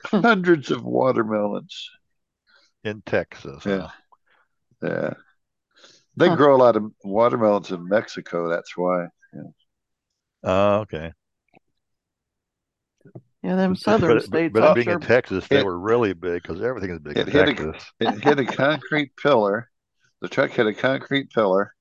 [0.23, 1.88] hundreds of watermelons.
[2.85, 3.64] in Texas.
[3.64, 3.88] Yeah.
[3.88, 3.88] huh?
[4.83, 5.14] Yeah,
[6.17, 6.37] they Huh.
[6.37, 8.49] grow a lot of watermelons in Mexico.
[8.49, 9.07] That's why.
[10.43, 11.12] Oh, okay.
[13.43, 14.53] Yeah, them southern but, states.
[14.53, 14.95] but I'm being sure.
[14.95, 17.55] in Texas, they It- were really big because everything is big it in hit a-
[17.55, 17.93] Texas.
[18.01, 19.71] It hit a concrete pillar.
[20.21, 21.75] The truck hit a concrete pillar,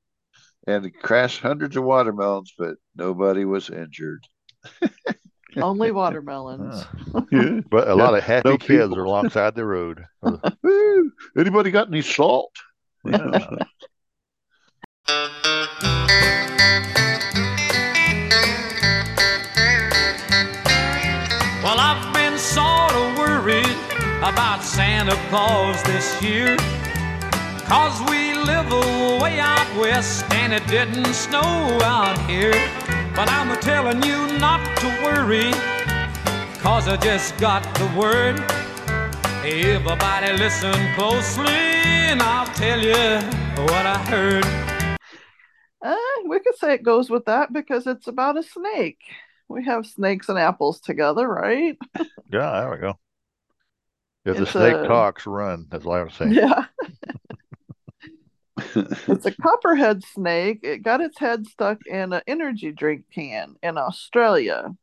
[0.67, 4.25] and it crashed hundreds of watermelons, but nobody was injured.
[5.57, 6.75] Only watermelons.
[7.13, 7.25] Ah.
[7.31, 7.61] Yeah.
[7.69, 8.99] But a lot of happy no kids people.
[8.99, 10.05] are alongside the road.
[11.37, 12.51] Anybody got any salt?
[13.05, 13.57] Yeah.
[21.63, 23.77] Well, I've been sort of worried
[24.19, 26.57] about Santa Claus this year.
[27.65, 28.69] Cause we live
[29.21, 31.41] way out west and it didn't snow
[31.81, 32.51] out here.
[33.15, 35.51] But I'm telling you not to worry,
[36.59, 38.37] cause I just got the word.
[39.45, 41.45] Everybody listen closely
[42.11, 43.21] and I'll tell you
[43.63, 44.45] what I heard.
[45.81, 45.95] Uh,
[46.27, 48.99] we could say it goes with that because it's about a snake.
[49.47, 51.77] We have snakes and apples together, right?
[52.29, 52.99] yeah, there we go.
[54.25, 55.67] If the snake a- talks, run.
[55.69, 56.33] That's all I was saying.
[56.33, 56.65] Yeah.
[59.07, 60.59] It's a copperhead snake.
[60.63, 64.75] It got its head stuck in an energy drink can in Australia.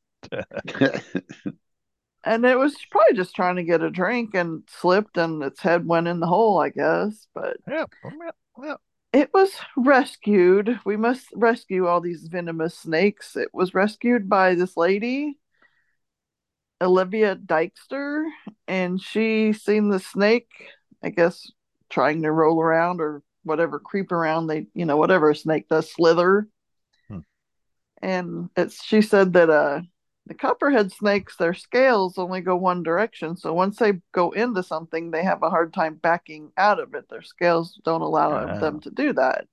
[2.22, 5.86] And it was probably just trying to get a drink and slipped and its head
[5.86, 7.26] went in the hole, I guess.
[7.34, 7.86] But Yeah.
[8.04, 8.30] Oh, yeah,
[8.62, 8.76] yeah.
[9.12, 10.80] it was rescued.
[10.84, 13.36] We must rescue all these venomous snakes.
[13.36, 15.38] It was rescued by this lady,
[16.80, 18.24] Olivia Dykster,
[18.66, 20.48] and she seen the snake
[21.02, 21.50] I guess,
[21.88, 24.46] trying to roll around or whatever, creep around.
[24.46, 26.48] They, you know, whatever a snake does, slither.
[27.08, 27.18] Hmm.
[28.02, 29.82] And it's she said that uh
[30.26, 33.36] the copperhead snakes, their scales only go one direction.
[33.36, 37.08] So once they go into something, they have a hard time backing out of it.
[37.08, 38.58] Their scales don't allow Ah.
[38.60, 39.46] them to do that.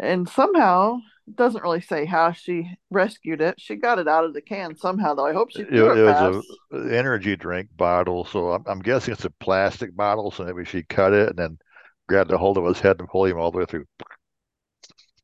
[0.00, 3.60] And somehow, it doesn't really say how she rescued it.
[3.60, 5.26] She got it out of the can somehow, though.
[5.26, 8.80] I hope she It, it it, was a an energy drink bottle, so I'm, I'm
[8.80, 10.30] guessing it's a plastic bottle.
[10.30, 11.58] So maybe she cut it and then
[12.08, 13.84] grabbed a hold of his head and pulled him all the way through.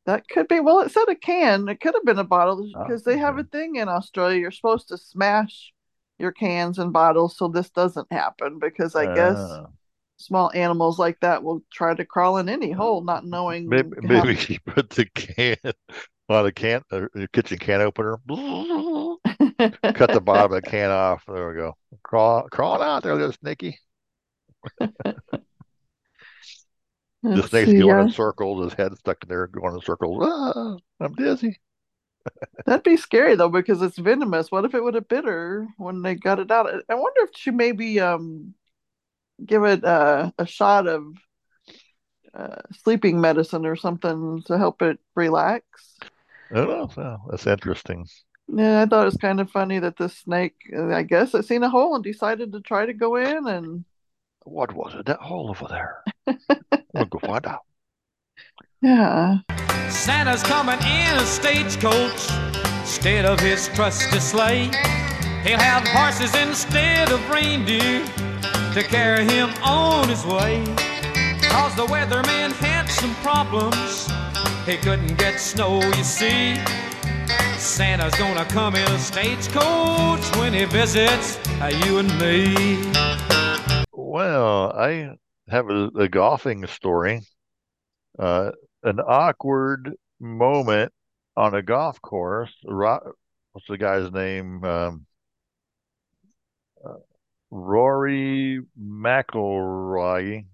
[0.06, 0.60] That could be.
[0.60, 1.68] Well, it said a can.
[1.68, 4.38] It could have been a bottle ah, Oh, because they have a thing in Australia.
[4.38, 5.72] You're supposed to smash
[6.18, 9.66] your cans and bottles so this doesn't happen because I guess Ah.
[10.18, 13.90] small animals like that will try to crawl in any uh, hole, not knowing Maybe,
[14.02, 15.56] how- maybe she put the can
[16.28, 18.18] on a can, uh, a a kitchen can opener.
[18.28, 21.22] Cut the bottom of the can off.
[21.26, 21.76] There we go.
[22.02, 23.78] Crawl, crawling out there, little snaky.
[27.24, 28.64] The snake's see, going uh, in circles.
[28.64, 30.22] His head stuck in there, going in circles.
[30.26, 31.58] Ah, I'm dizzy.
[32.66, 34.50] That'd be scary though because it's venomous.
[34.50, 36.68] What if it would have bit her when they got it out?
[36.88, 38.54] I wonder if she maybe um
[39.44, 41.14] give it uh, a shot of
[42.34, 45.64] uh, sleeping medicine or something to help it relax.
[46.50, 46.88] I don't know.
[46.94, 48.06] So that's interesting.
[48.48, 51.62] Yeah, I thought it was kind of funny that the snake, I guess, it seen
[51.62, 53.84] a hole and decided to try to go in and
[54.44, 55.06] What was it?
[55.06, 56.02] That hole over there.
[56.94, 57.62] We'll go find out.
[58.80, 59.38] yeah.
[59.90, 62.30] Santa's coming in a stagecoach
[62.82, 64.70] instead of his trusty sleigh.
[65.42, 68.06] He'll have horses instead of reindeer
[68.74, 70.62] to carry him on his way.
[71.42, 74.06] Cause the weatherman had some problems.
[74.64, 76.54] He couldn't get snow, you see.
[77.58, 83.33] Santa's gonna come in a stagecoach when he visits uh, you and me.
[84.14, 85.16] Well, I
[85.48, 87.22] have a, a golfing story.
[88.18, 90.92] Uh, an awkward moment
[91.36, 92.54] on a golf course.
[92.64, 94.64] What's the guy's name?
[94.64, 95.06] Um,
[96.84, 96.94] uh,
[97.50, 100.46] Rory McIlroy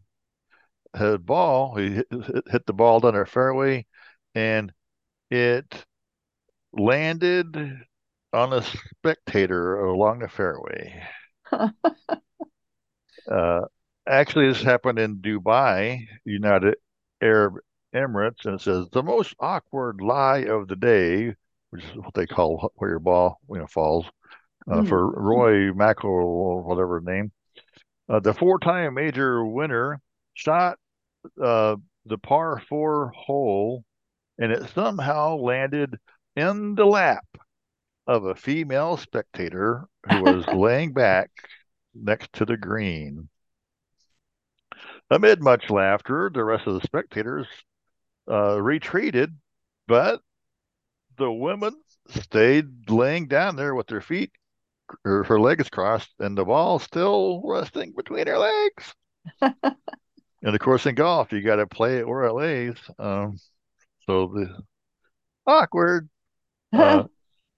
[0.95, 1.77] had ball.
[1.77, 3.87] He hit, hit, hit the ball down our fairway,
[4.35, 4.73] and
[5.31, 5.85] it
[6.73, 7.57] landed
[8.33, 11.03] on a spectator along the fairway.
[13.31, 13.63] Uh,
[14.09, 16.77] actually, this happened in Dubai, United
[17.21, 17.57] Arab
[17.95, 21.35] Emirates, and it says the most awkward lie of the day,
[21.71, 24.07] which is what they call where your ball you know falls,
[24.71, 24.85] uh, Hmm.
[24.85, 27.33] for Roy McIlroy or whatever name.
[28.09, 30.01] Uh, the four-time major winner
[30.35, 30.79] shot
[31.43, 33.85] uh, the par four hole,
[34.39, 35.99] and it somehow landed
[36.37, 37.25] in the lap
[38.07, 41.31] of a female spectator who was laying back
[41.95, 43.29] next to the green.
[45.11, 47.47] Amid much laughter, the rest of the spectators
[48.31, 49.37] uh, retreated,
[49.89, 50.21] but
[51.19, 51.75] the women
[52.09, 54.31] stayed laying down there with their feet,
[55.05, 58.95] her, her legs crossed, and the ball still resting between her legs.
[59.43, 62.77] and of course, in golf, you got to play it where it lays.
[62.99, 63.39] Um,
[64.07, 64.63] so the
[65.47, 66.09] awkward.
[66.73, 67.05] Uh,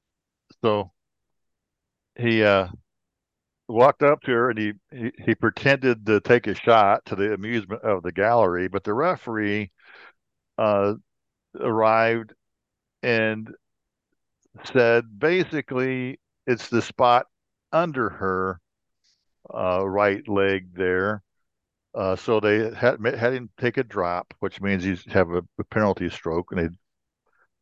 [0.64, 0.90] so
[2.18, 2.68] he uh,
[3.72, 7.32] walked up to her and he, he he pretended to take a shot to the
[7.34, 9.70] amusement of the gallery, but the referee
[10.58, 10.94] uh,
[11.58, 12.34] arrived
[13.02, 13.48] and
[14.64, 17.26] said basically it's the spot
[17.72, 18.60] under her
[19.52, 21.22] uh, right leg there.
[21.94, 25.64] Uh, so they had had him take a drop, which means he's have a, a
[25.64, 26.68] penalty stroke, and they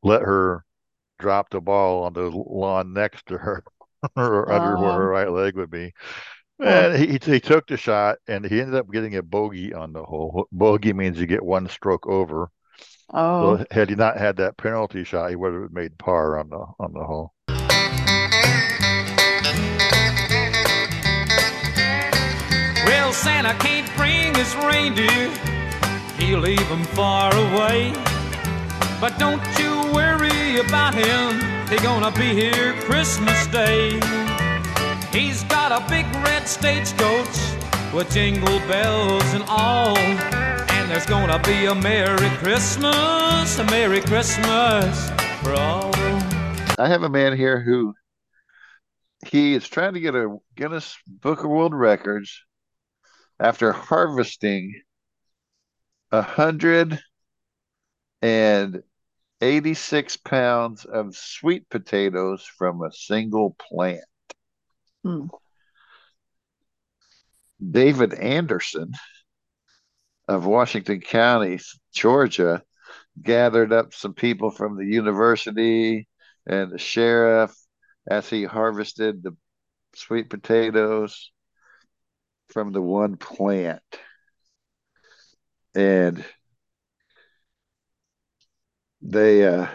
[0.03, 0.65] let her
[1.19, 3.65] drop the ball on the lawn next to her
[4.17, 4.95] or under where Oh.
[4.97, 5.93] her right leg would be.
[6.61, 6.65] Oh.
[6.65, 10.03] And he he took the shot and he ended up getting a bogey on the
[10.05, 10.47] hole.
[10.53, 12.51] Bogey means you get one stroke over.
[13.13, 16.49] Oh, So had he not had that penalty shot, he would have made par on
[16.51, 17.33] the on the hole.
[22.85, 25.31] Well, Santa can't bring his reindeer,
[26.19, 27.93] he'll leave them far away.
[29.01, 31.39] But don't you worry about him,
[31.71, 33.93] he's gonna be here Christmas Day.
[35.13, 37.37] He's got a big red stagecoach
[37.95, 39.97] with jingle bells and all.
[39.97, 45.11] And there's gonna be a Merry Christmas, a Merry Christmas
[45.43, 45.95] for all.
[46.77, 47.95] I have a man here who
[49.29, 52.43] he is trying to get a Guinness Book of World Records
[53.39, 54.75] after harvesting
[56.11, 57.01] a hundred
[58.23, 58.83] and
[59.41, 64.05] eighty-six pounds of sweet potatoes from a single plant.
[65.03, 65.27] Hmm.
[67.59, 68.93] David Anderson
[70.29, 71.59] of Washington County,
[71.93, 72.63] Georgia,
[73.23, 76.09] gathered up some people from the university
[76.47, 77.55] and the sheriff
[78.09, 79.37] as he harvested the
[79.95, 81.31] sweet potatoes
[82.49, 83.83] from the one plant.
[85.75, 86.25] And
[89.03, 89.67] they uh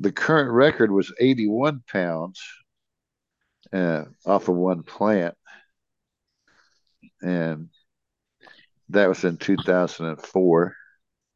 [0.00, 2.40] the current record was 81 pounds
[3.72, 5.34] uh, off of one plant
[7.22, 7.68] and
[8.90, 10.74] that was in 2004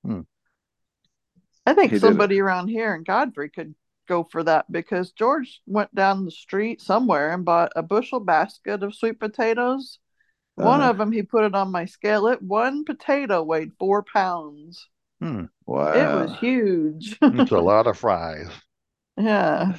[0.04, 0.20] Hmm.
[1.66, 3.74] I think He somebody around here in Godfrey could
[4.08, 8.82] go for that because George went down the street somewhere and bought a bushel basket
[8.82, 9.98] of sweet potatoes.
[10.54, 10.90] One Uh-huh.
[10.90, 12.26] of them, he put it on my scale.
[12.28, 14.88] It one potato weighed four pounds.
[15.20, 15.44] Hmm.
[15.66, 17.18] wow It was huge.
[17.28, 18.50] It's a lot of fries.
[19.16, 19.76] yeah,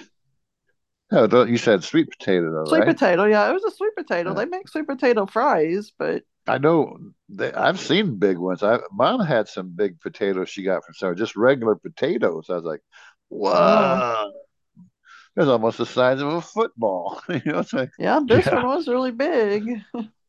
[1.11, 3.25] no you said sweet potato though sweet right potato.
[3.25, 4.33] Yeah, it was a sweet potato.
[4.33, 4.33] Yeah.
[4.33, 6.97] They make sweet potato fries, but I know
[7.29, 8.63] they, I've seen big ones.
[8.63, 12.47] I mom had some big potatoes she got from somewhere, just regular potatoes.
[12.49, 12.81] I was like,
[13.29, 14.31] "Whoa!"
[15.37, 17.21] It's almost the size of a football.
[17.29, 18.51] you know, it's like yeah, this Yeah.
[18.51, 19.81] one was really big.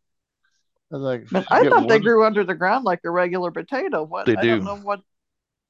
[0.92, 3.00] I was like, But you I get thought they one- grew under the ground like
[3.05, 4.02] a regular potato.
[4.02, 4.57] What They I do.
[4.57, 5.00] don't know what.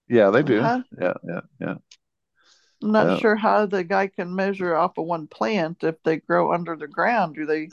[0.09, 0.61] Yeah, they do.
[0.61, 0.83] Huh?
[1.01, 1.75] Yeah, yeah, yeah.
[2.83, 3.17] I'm not Yeah.
[3.19, 6.89] sure how the guy can measure off of one plant if they grow under the
[6.89, 7.37] ground.
[7.37, 7.69] Do they?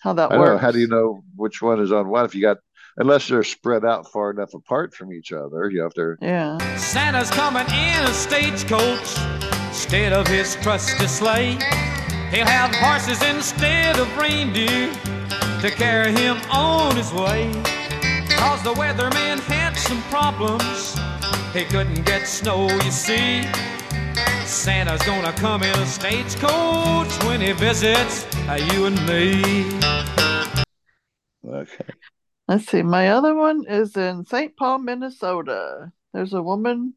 [0.00, 0.50] How that I don't know.
[0.52, 0.62] works?
[0.62, 2.24] How do you know which one is on what?
[2.24, 2.58] If you got,
[2.96, 6.58] unless they're spread out far enough apart from each other, you know, if they're Yeah.
[6.76, 9.16] Santa's coming in a stagecoach
[9.68, 11.52] instead of his trusty sleigh.
[12.30, 14.92] He'll have horses instead of reindeer
[15.64, 17.50] to carry him on his way.
[18.36, 20.94] Cause the weatherman had some problems.
[21.54, 23.44] He couldn't get snow, you see.
[24.44, 29.80] Santa's gonna come in a stagecoach when he visits uh, you and me.
[31.48, 31.86] okay.
[32.46, 32.82] Let's see.
[32.82, 34.54] My other one is in St.
[34.58, 35.90] Paul, Minnesota.
[36.12, 36.92] There's a woman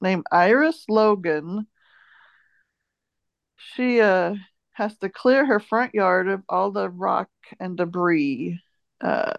[0.00, 1.66] named Iris Logan.
[3.56, 4.36] She uh
[4.72, 7.30] has to clear her front yard of all the rock
[7.60, 8.60] and debris.
[9.00, 9.34] Uh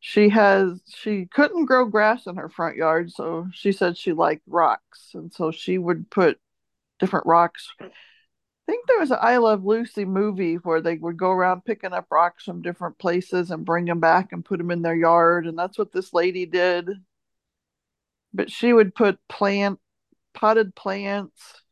[0.00, 4.42] she has she couldn't grow grass in her front yard, so she said she liked
[4.46, 6.38] rocks, and so she would put
[7.00, 7.72] different rocks.
[7.80, 7.90] I
[8.66, 12.06] think there was an I Love Lucy movie where they would go around picking up
[12.10, 15.58] rocks from different places and bring them back and put them in their yard, and
[15.58, 16.90] that's what this lady did.
[18.32, 19.80] But she would put plant
[20.34, 21.62] potted plants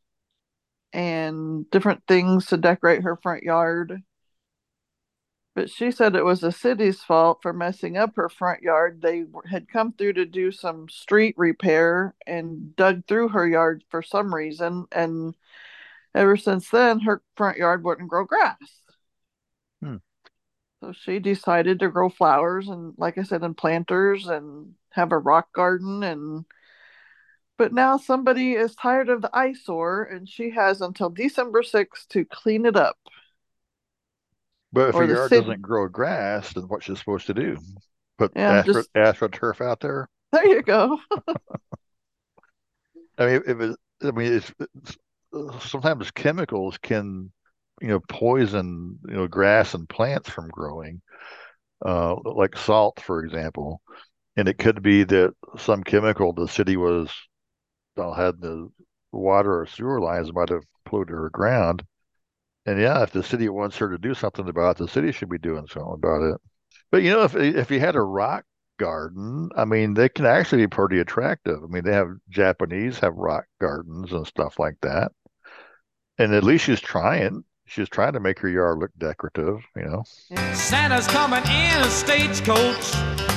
[0.95, 4.03] and different things to decorate her front yard.
[5.57, 9.01] But she said it was the city's fault for messing up her front yard.
[9.03, 14.03] They had come through to do some street repair and dug through her yard for
[14.03, 14.87] some reason.
[14.91, 15.35] And
[16.15, 18.57] ever since then, her front yard wouldn't grow grass.
[19.81, 19.97] Hmm.
[20.81, 25.19] So she decided to grow flowers and, like I said, and planters and have a
[25.19, 26.03] rock garden.
[26.03, 26.45] And
[27.57, 32.25] but now somebody is tired of the eyesore, and she has until December 6th to
[32.25, 32.97] clean it up.
[34.73, 37.57] But if Or your yard city- doesn't grow grass, then what's she supposed to do?
[38.19, 40.09] Put Yeah, astro, just- astroturf out there?
[40.33, 40.99] There you go.
[43.19, 44.97] I mean, if it, I mean, it's, it's
[45.69, 47.31] sometimes chemicals can,
[47.81, 51.01] you know, poison, you know, grass and plants from growing,
[51.85, 53.81] uh, like salt, for example.
[54.37, 57.11] And it could be that some chemical the city was,
[57.97, 58.71] had the
[59.13, 61.85] water or sewer lines might have polluted her ground.
[62.67, 65.29] And yeah, if the city wants her to do something about it, the city should
[65.29, 66.41] be doing something about it.
[66.91, 68.45] But you know, if if you had a rock
[68.79, 71.63] garden, I mean, they can actually be pretty attractive.
[71.63, 75.13] I mean, they have Japanese have rock gardens and stuff like that.
[76.19, 77.45] And at least she's trying.
[77.67, 80.05] She's trying to make her yard look decorative, you know.
[80.53, 82.95] Santa's coming in a stagecoach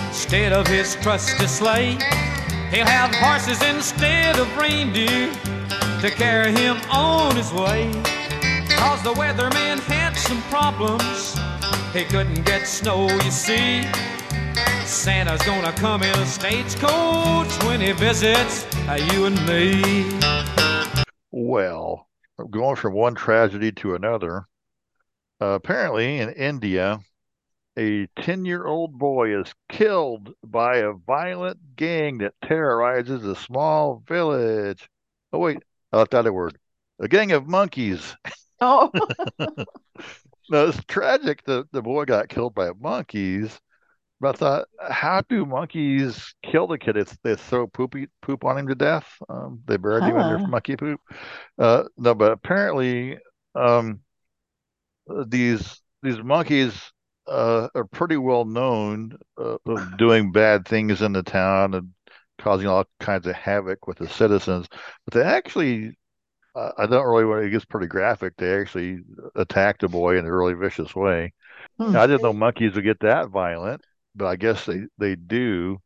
[0.08, 1.98] instead of his trusty sleigh.
[2.70, 5.32] He'll have horses instead of reindeer
[6.02, 7.92] to carry him on his way.
[8.70, 11.38] Cause the weatherman had some problems.
[11.94, 13.84] He couldn't get snow, you see.
[14.86, 20.20] Santa's gonna come in a stagecoach when he visits uh, you and me.
[21.32, 22.08] Well,
[22.52, 24.46] going from one tragedy to another.
[25.40, 27.00] Uh, apparently, in India,
[27.78, 34.04] a 10 year old boy is killed by a violent gang that terrorizes a small
[34.08, 34.90] village.
[35.34, 35.64] Oh, wait,
[35.94, 36.58] I left out a word.
[37.00, 38.16] A gang of monkeys.
[38.60, 38.92] Oh,
[40.50, 43.60] No, it's tragic that the boy got killed by monkeys.
[44.22, 46.98] But I thought, how do monkeys kill the kid?
[46.98, 49.08] It's, they throw poopy poop on him to death.
[49.30, 50.48] Um, they buried him under Huh.
[50.48, 51.02] monkey poop.
[51.60, 53.20] Uh, no, but apparently,
[53.56, 54.02] um,
[55.28, 56.74] these these monkeys
[57.28, 61.90] uh, are pretty well known uh, of doing bad things in the town and
[62.38, 64.68] causing all kinds of havoc with the citizens.
[65.06, 65.98] But they actually,
[66.56, 68.34] uh, I don't really want to, it gets pretty graphic.
[68.38, 69.00] They actually
[69.36, 71.34] attacked a boy in a really vicious way.
[71.78, 71.96] Hmm.
[71.96, 73.82] I didn't know monkeys would get that violent,
[74.16, 75.80] but I guess they they do.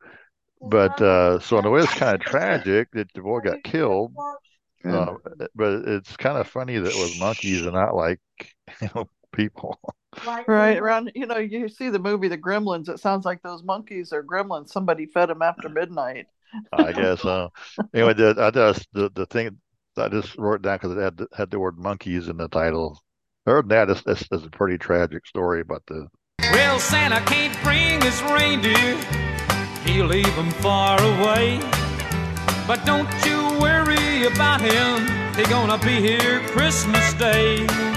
[0.61, 4.13] But uh, so in a way, it's kind of tragic that the boy got killed.
[4.85, 4.95] Yeah.
[4.95, 5.15] Uh,
[5.55, 8.19] but it's kind of funny that it was monkeys and not like
[8.81, 9.79] you know people.
[10.25, 12.89] Right around, you know, you see the movie The Gremlins.
[12.89, 14.69] It sounds like those monkeys are gremlins.
[14.69, 16.27] Somebody fed them after midnight.
[16.73, 17.23] I guess.
[17.23, 17.47] Uh,
[17.93, 19.57] anyway, the, I just the the thing
[19.97, 22.47] I just wrote it down because it had the, had the word monkeys in the
[22.47, 23.01] title.
[23.47, 26.07] Other than that, it's, it's, it's a pretty tragic story about the
[26.39, 28.97] Well, Santa can't bring his reindeer,
[29.83, 31.59] he'll leave them far away.
[32.67, 37.90] But don't you worry about him, he's gonna be here Christmas Day.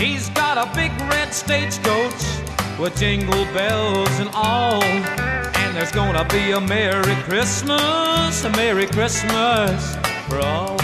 [0.00, 2.24] He's got a big red stagecoach
[2.78, 4.82] with jingle bells and all.
[4.82, 9.96] And there's gonna be a Merry Christmas, a Merry Christmas
[10.26, 10.80] for all.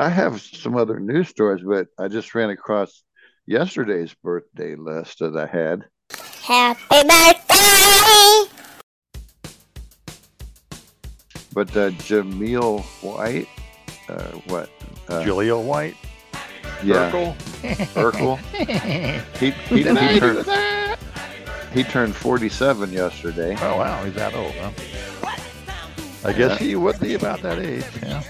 [0.00, 3.04] I have some other news stories, but I just ran across
[3.46, 5.84] yesterday's birthday list that I had.
[6.42, 8.50] Happy birthday!
[11.52, 13.46] But uh, Jaleel White,
[14.08, 14.70] uh, what?
[15.06, 15.94] Uh, Julia White.
[16.82, 17.36] Yeah, Urkel.
[17.94, 18.38] Urkel.
[19.38, 19.84] He he, he,
[20.18, 20.98] turned,
[21.72, 23.56] he turned 47 yesterday.
[23.60, 24.70] Oh wow, he's that old, huh?
[26.24, 27.84] I guess he would be about that age.
[28.02, 28.22] Yeah.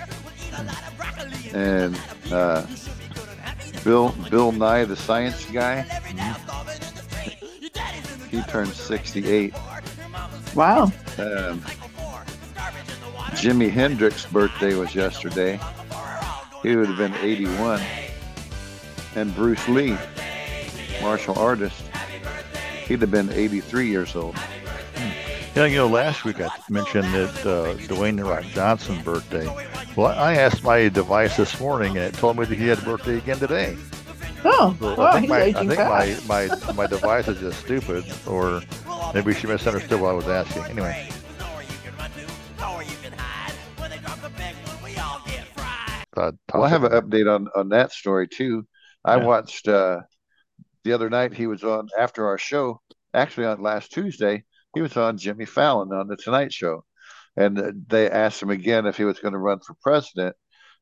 [1.55, 2.67] and uh,
[3.85, 5.83] Bill Bill Nye the Science Guy.
[8.31, 9.55] He turned 68.
[10.55, 10.85] Wow.
[11.17, 11.63] Um,
[13.39, 15.59] Jimi Hendrix's birthday was yesterday.
[16.63, 17.81] He would have been 81.
[19.15, 19.97] And Bruce Lee,
[21.03, 21.83] martial artist,
[22.87, 24.37] he'd have been 83 years old.
[25.55, 29.47] Yeah, you know, last week I mentioned that uh, Dwayne The Rock Johnson birthday.
[29.97, 32.83] Well, I asked my device this morning, and it told me that he had a
[32.83, 33.77] birthday again today.
[34.45, 36.29] Oh, So wow, I think he's my, I think fast.
[36.29, 38.63] my, my my device is just stupid, or
[39.13, 40.63] maybe she misunderstood what I was asking.
[40.67, 41.09] Anyway,
[46.17, 46.33] Well,
[46.65, 48.67] I have an update on, on that story too.
[49.05, 49.25] I Yeah.
[49.25, 50.01] watched uh,
[50.85, 51.35] the other night.
[51.35, 52.81] He was on after our show.
[53.15, 54.45] Actually, on last Tuesday,
[54.75, 56.85] he was on Jimmy Fallon on the Tonight Show,
[57.37, 60.37] and they asked him again if he was going to run for president,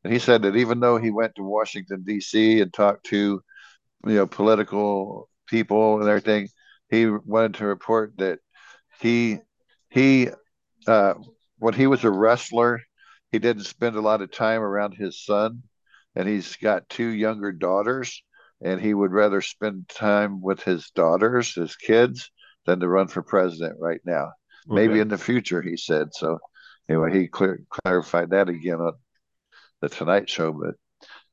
[0.05, 2.61] and he said that even though he went to Washington D.C.
[2.61, 3.43] and talked to,
[4.07, 6.49] you know, political people and everything,
[6.91, 8.41] he wanted to report that
[9.01, 9.39] he
[9.91, 10.29] he
[10.87, 11.15] uh,
[11.59, 12.81] when he was a wrestler,
[13.33, 15.63] he didn't spend a lot of time around his son,
[16.17, 18.23] and he's got two younger daughters,
[18.63, 22.31] and he would rather spend time with his daughters, his kids,
[22.65, 24.33] than to run for president right now.
[24.67, 26.09] Maybe in the future, he said.
[26.13, 26.41] So
[26.89, 28.95] anyway, he clear, clarified that again on
[29.81, 30.75] the Tonight Show, but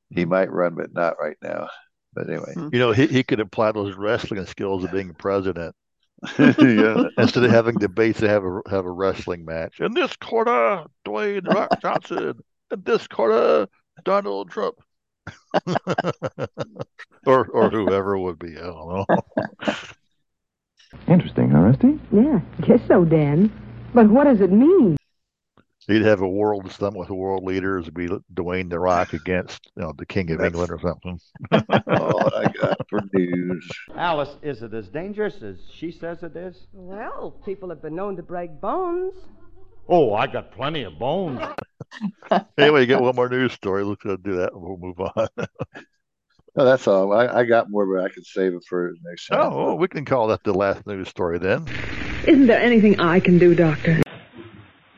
[0.09, 0.29] he hmm.
[0.29, 1.69] might run, but not right now.
[2.13, 2.69] But anyway, hmm.
[2.71, 5.75] you know, he, he could apply those wrestling skills of being president.
[6.39, 7.03] yeah.
[7.17, 9.79] Instead of having debates, they have a have a wrestling match.
[9.79, 12.35] In this quarter, Dwayne Rock Johnson.
[12.71, 13.67] In this quarter,
[14.03, 14.75] Donald Trump.
[17.25, 18.57] or or whoever would be.
[18.57, 19.05] I don't know.
[21.07, 21.99] Interesting, huh, Rusty?
[22.11, 23.51] Yeah, guess so, Dan.
[23.93, 24.97] But what does it mean?
[25.87, 29.93] He'd have a world summit with world leaders, be Dwayne the Rock against you know
[29.97, 31.19] the King of England or something.
[31.87, 33.69] all I got for news.
[33.95, 36.67] Alice, is it as dangerous as she says it is?
[36.71, 39.15] Well, people have been known to break bones.
[39.89, 41.41] Oh, I got plenty of bones.
[42.57, 43.83] Anyway, you get one more news story.
[43.83, 45.27] Let's go do that and we'll move on.
[46.55, 47.11] No, that's all.
[47.13, 49.39] I, I got more, but I can save it for next time.
[49.41, 51.67] oh, well, we can call that the last news story then.
[52.27, 53.99] Isn't there anything I can do, Doctor?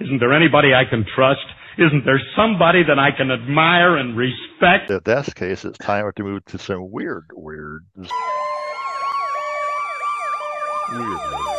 [0.02, 1.46] Isn't there anybody I can trust?
[1.78, 4.92] Isn't there somebody that I can admire and respect?
[4.92, 8.10] If that's the case, it's time to move to some weird, weird, weird.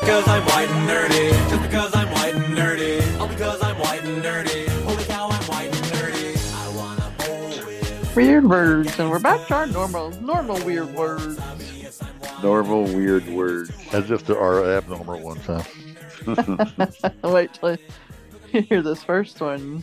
[0.00, 1.30] Because I'm white and nerdy.
[1.50, 3.18] Just because I'm white and nerdy.
[3.18, 4.85] All because I'm white and nerdy.
[8.16, 11.38] Weird words, and we're back to our normal, normal weird words.
[12.42, 13.70] Normal weird words.
[13.92, 15.62] As if there are abnormal ones, huh?
[17.24, 17.76] Wait till
[18.52, 19.82] you hear this first one.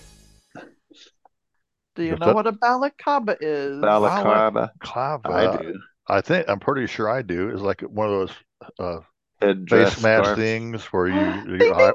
[1.96, 2.36] Do you What's know that?
[2.36, 3.80] what a balaclava is?
[3.80, 4.72] Balaclava.
[4.84, 5.26] Clava.
[5.30, 5.80] I do.
[6.08, 7.50] I think I'm pretty sure I do.
[7.50, 8.32] It's like one of those
[8.80, 9.00] uh,
[9.42, 10.38] Headdress face mask scarf.
[10.40, 11.14] things where you
[11.60, 11.94] your eye,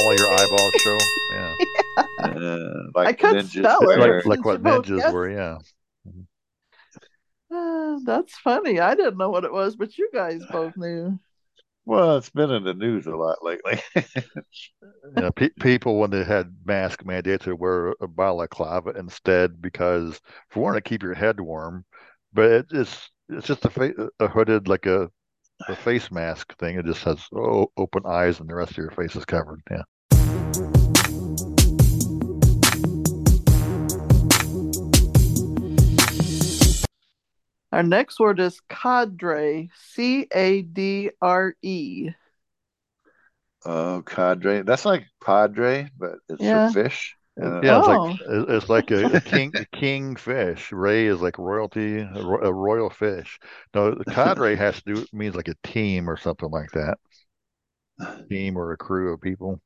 [0.00, 0.98] only your eyeballs show.
[1.32, 1.54] Yeah,
[2.18, 2.58] Uh,
[2.94, 3.98] like I could ninjas spell it.
[4.00, 5.14] like like what You both ninjas guessed.
[5.14, 5.30] were.
[5.30, 5.58] Yeah.
[8.04, 8.80] That's funny.
[8.80, 11.18] I didn't know what it was, but you guys both knew.
[11.86, 13.80] Well, it's been in the news a lot lately.
[15.16, 20.20] Yeah, pe- people when they had mask mandates would wear a balaclava instead because
[20.50, 21.84] for one to keep your head warm,
[22.32, 25.10] but it, it's it's just a, fa- a hooded like a
[25.68, 26.78] a face mask thing.
[26.78, 29.62] It just has o- open eyes and the rest of your face is covered.
[29.70, 29.82] Yeah.
[37.72, 39.70] Our next word is cadre.
[39.76, 42.10] C A D R E.
[43.64, 44.62] oh, cadre.
[44.62, 46.46] That's like padre, but it's Yeah.
[46.46, 47.16] for fish.
[47.40, 47.88] Uh, Yeah, it's Oh.
[47.88, 50.72] like it's like a, a king a king fish.
[50.72, 53.38] Ray is like royalty, a, ro- a royal fish.
[53.74, 56.98] No, the cadre has to do means like a team or something like that.
[58.28, 59.60] Team or a crew of people.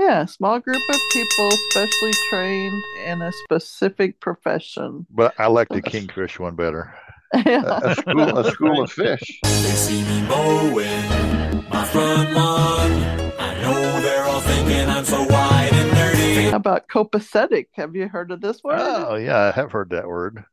[0.00, 5.06] Yeah, small group of people specially trained in a specific profession.
[5.10, 6.94] But I like the kingfish one better.
[7.34, 7.80] Yeah.
[7.84, 9.40] a school, a school of fish.
[9.44, 12.92] They see me mowing my front lawn.
[13.38, 16.50] I know they're all thinking I'm so wide and nerdy.
[16.50, 17.66] How about copacetic?
[17.74, 18.80] Have you heard of this word?
[18.80, 20.44] Oh yeah, I have heard that word.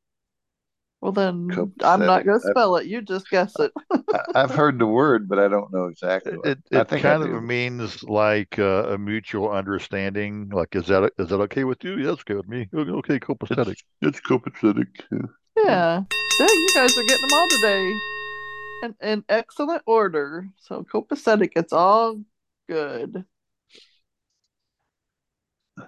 [1.01, 1.49] Well, then
[1.83, 2.51] I'm not going to Copacetic.
[2.51, 2.87] spell it.
[2.87, 3.71] You just guess it.
[4.13, 6.33] I, I've heard the word, but I don't know exactly.
[6.33, 7.35] What, It I it think kind do.
[7.35, 10.49] of means like uh, a mutual understanding.
[10.49, 11.97] Like, is that is that okay with you?
[11.97, 12.67] Yeah, that's okay with me.
[12.73, 13.77] Okay, okay, copacetic.
[14.01, 14.87] It's copacetic.
[15.55, 16.03] Yeah.
[16.39, 17.93] Dang, you guys are getting them all today.
[18.83, 20.47] In, in excellent order.
[20.57, 22.19] So copacetic, it's all
[22.67, 23.23] good.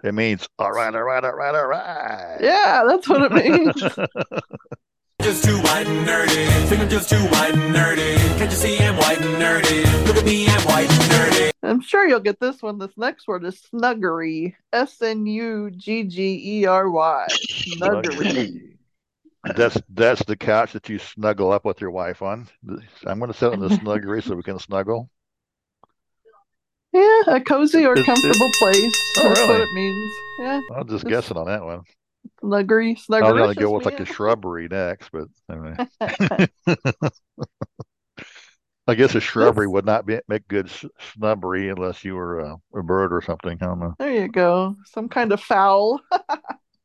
[0.03, 2.37] It means all right, all right, all right, all right.
[2.41, 3.83] Yeah, that's what it means.
[5.21, 6.47] Just too white and nerdy.
[6.67, 8.17] Think I'm just too white and nerdy.
[8.37, 10.07] Can't you see I'm white and nerdy?
[10.07, 11.51] Look at me, I'm white and nerdy.
[11.61, 12.77] I'm sure you'll get this one.
[12.79, 14.55] This next word is snuggery.
[14.73, 17.27] S N U G G E R Y.
[17.51, 18.65] Snuggery.
[19.55, 22.49] That's that's the couch that you snuggle up with your wife on.
[23.05, 25.09] I'm going to sit in the snuggery so we can snuggle.
[26.91, 28.93] Yeah, a cozy or It- it- comfortable place.
[29.17, 29.61] Oh, That's what really?
[29.63, 30.13] it means.
[30.41, 30.59] Yeah.
[30.75, 31.83] I'm just It's guessing on that one.
[32.43, 32.97] Snuggery.
[33.11, 35.75] I was going to go with like a shrubbery next, but anyway.
[38.87, 42.55] I guess a shrubbery would not be, make good s- snubbery unless you were uh,
[42.75, 43.57] a bird or something.
[43.61, 43.93] I don't know.
[43.99, 44.77] There you go.
[44.85, 46.01] Some kind of fowl.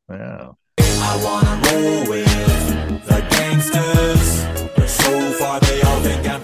[0.07, 0.51] Yeah.
[0.77, 4.45] I wanna roll with the gangsters.
[4.75, 6.34] But so far they all think I'm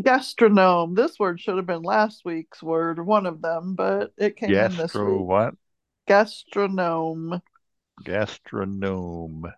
[0.00, 0.94] Gastronome.
[0.94, 4.70] This word should have been last week's word, one of them, but it came in
[4.70, 5.26] this Gastro week.
[5.26, 5.54] what?
[6.08, 7.40] Gastronome.
[8.04, 9.52] Gastronome.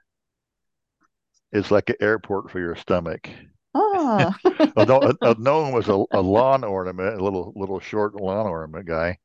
[1.53, 3.29] It's like an airport for your stomach.
[3.75, 4.37] Ah.
[4.45, 8.87] a, a, a gnome was a, a lawn ornament, a little little short lawn ornament
[8.87, 9.19] guy.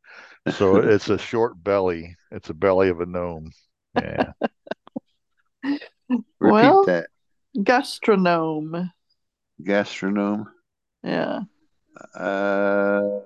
[0.52, 2.16] So it's a short belly.
[2.32, 3.52] It's a belly of a gnome.
[3.96, 4.34] Yeah.
[5.64, 7.08] Repeat well, that.
[7.58, 8.92] gastronome.
[9.64, 10.48] Gastronome.
[11.06, 11.42] Yeah.
[12.14, 13.20] Uh,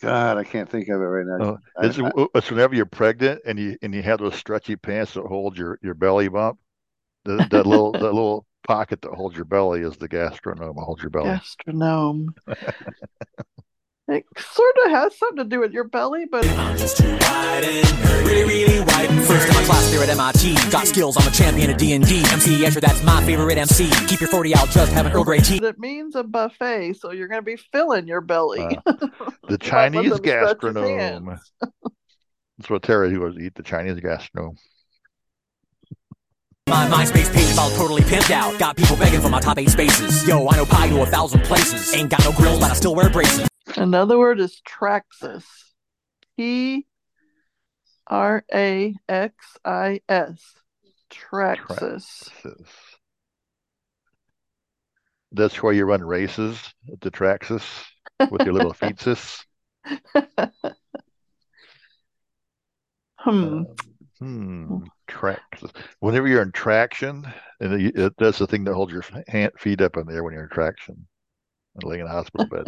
[0.00, 1.58] God, I can't think of it right now.
[1.76, 5.14] I- it's, I- it's whenever you're pregnant and you and you have those stretchy pants
[5.14, 6.58] that hold your, your belly bump.
[7.24, 10.74] The, that little that little pocket that holds your belly is the gastronome.
[10.74, 11.30] that holds your belly.
[11.30, 12.34] Gastronome.
[14.08, 17.62] it sort of has something to do with your belly, but I'm just too white
[17.64, 18.12] and.
[18.26, 20.70] Really, really white and First in my class there at MIT.
[20.70, 21.98] Got skills, I'm a champion at D&D.
[21.98, 23.90] MC Escher, that's my favorite MC.
[24.06, 25.58] Keep your 40 out, just have an Earl Grey tea.
[25.62, 28.60] it means a buffet, so you're going to be filling your belly.
[28.86, 28.92] Uh,
[29.48, 31.26] the Chinese them stretchy gastronome.
[31.26, 31.52] pants.
[32.58, 34.56] That's what Terry was eat the Chinese gastronome.
[36.68, 38.58] My MySpace page is all totally pimped out.
[38.58, 40.26] Got people begging for my top eight spaces.
[40.26, 41.92] Yo, I know pi to a thousand places.
[41.94, 43.46] Ain't got no grills, but I still wear braces.
[43.76, 45.44] Another word is Traxxas.
[46.36, 46.86] T
[48.06, 50.40] R A X I S.
[51.10, 52.30] Traxxas.
[55.32, 56.58] That's where you run races
[56.92, 57.64] at the Traxxas
[58.30, 59.44] with your little feetsis.
[63.16, 63.62] Hmm.
[64.18, 64.78] Hmm.
[65.08, 65.74] Traxxas.
[66.00, 67.26] Whenever you're in traction,
[67.60, 70.24] and it, it, that's the thing that holds your hand, feet up in the air
[70.24, 71.06] when you're in traction,
[71.74, 72.64] and laying in a hospital bed.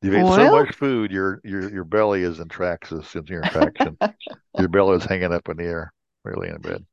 [0.00, 3.50] You've ate so much food, your your your belly is in traxxas since you're in
[3.50, 3.98] traction.
[4.58, 5.92] your belly is hanging up in the air,
[6.24, 6.86] really in bed.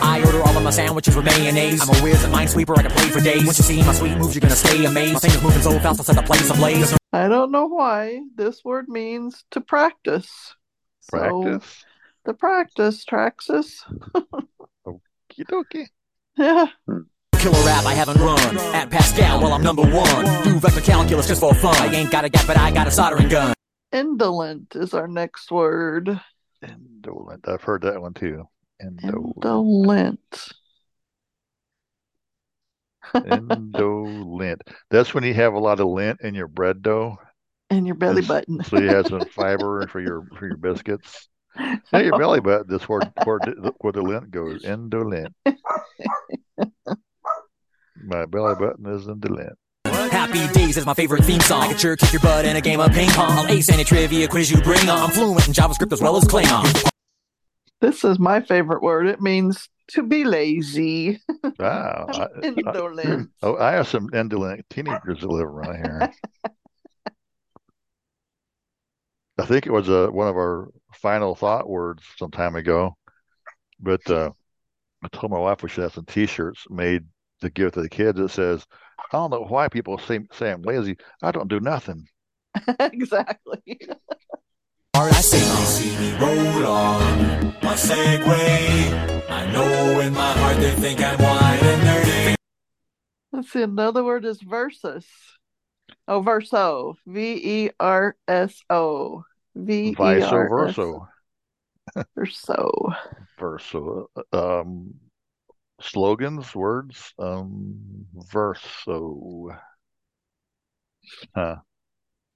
[0.00, 1.82] I order all of my sandwiches with mayonnaise.
[1.82, 3.44] I'm a whiz at Minesweeper, I can play for days.
[3.44, 5.14] Once you see my sweet moves, you're gonna stay amazed.
[5.14, 6.96] My fingers moving so fast, I'll set the place ablaze.
[7.12, 10.54] I don't know why this word means to practice.
[11.00, 11.84] So, Practice.
[12.24, 13.82] the practice, Traxxas.
[14.86, 15.86] Okie dokie.
[16.36, 16.66] Yeah.
[16.86, 17.00] Hmm.
[17.44, 18.56] Killer rap, I haven't run.
[18.74, 20.24] At Pascal, well, I'm number one.
[20.44, 21.76] Do vector calculus just for fun.
[21.76, 23.52] I ain't got a gap, but I got a soldering gun.
[23.92, 26.18] Indolent is our next word.
[26.62, 27.46] Indolent.
[27.46, 28.48] I've heard that one too.
[28.80, 30.52] Endo, Indolent.
[33.14, 34.62] indolent.
[34.88, 37.18] That's when you have a lot of lint in your bread dough.
[37.68, 38.64] And your belly button.
[38.64, 41.28] So you have some fiber for your for your biscuits.
[41.58, 42.68] Yeah, your belly button.
[42.70, 44.64] That's where where the, where the lint goes.
[44.64, 45.34] Indolent.
[48.06, 49.58] My belly button is in the indolent.
[49.84, 51.62] Happy Days is my favorite theme song.
[51.62, 53.38] I can sure kick your butt in a game of ping pong.
[53.38, 54.98] I'll ace any trivia quiz you bring on.
[54.98, 56.90] I'm fluent in JavaScript as well as Klingon.
[57.80, 59.06] This is my favorite word.
[59.06, 61.20] It means to be lazy.
[61.58, 62.06] Wow.
[62.08, 62.52] I, I,
[63.42, 66.12] oh, I have some indolent teenagers that live around here.
[69.38, 72.96] I think it was uh, one of our final thought words some time ago,
[73.80, 74.30] but uh,
[75.02, 77.04] I told my wife we should have some T-shirts made
[77.40, 78.66] to give to the kids that says,
[78.98, 80.96] "I don't know why people say, say I'm lazy.
[81.22, 82.06] I don't do nothing."
[82.80, 83.78] exactly.
[84.94, 89.28] Hard I say, you see me roll on my Segway.
[89.28, 92.34] I know in my heart they think I'm wide and nerdy.
[93.32, 93.62] Let's see.
[93.62, 95.04] Another word is versus.
[96.06, 96.96] Oh, verso.
[97.06, 99.24] V E R S O.
[99.56, 100.98] V E Vice R S versa.
[102.14, 102.94] Verso.
[103.36, 104.10] Verso.
[104.32, 104.94] Um,
[105.90, 107.12] slogans, words.
[107.18, 109.48] Um, verso.
[111.34, 111.56] Huh.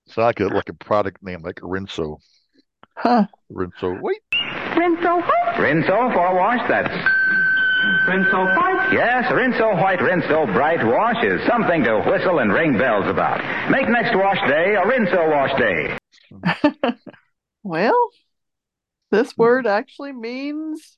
[0.09, 2.19] So like a like a product name, like Rinso.
[2.97, 3.27] Huh.
[3.53, 4.01] Rinso.
[4.01, 4.23] Wait.
[4.33, 5.57] Rinso what?
[5.57, 6.95] Rinso for a wash that's.
[8.09, 8.91] Rinso white.
[8.93, 13.39] Yes, Rinso White Rinso Bright Wash is something to whistle and ring bells about.
[13.71, 16.93] Make next wash day a Rinso wash day.
[17.63, 18.11] Well,
[19.11, 20.98] this word actually means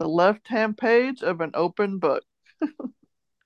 [0.00, 2.24] the left hand page of an open book.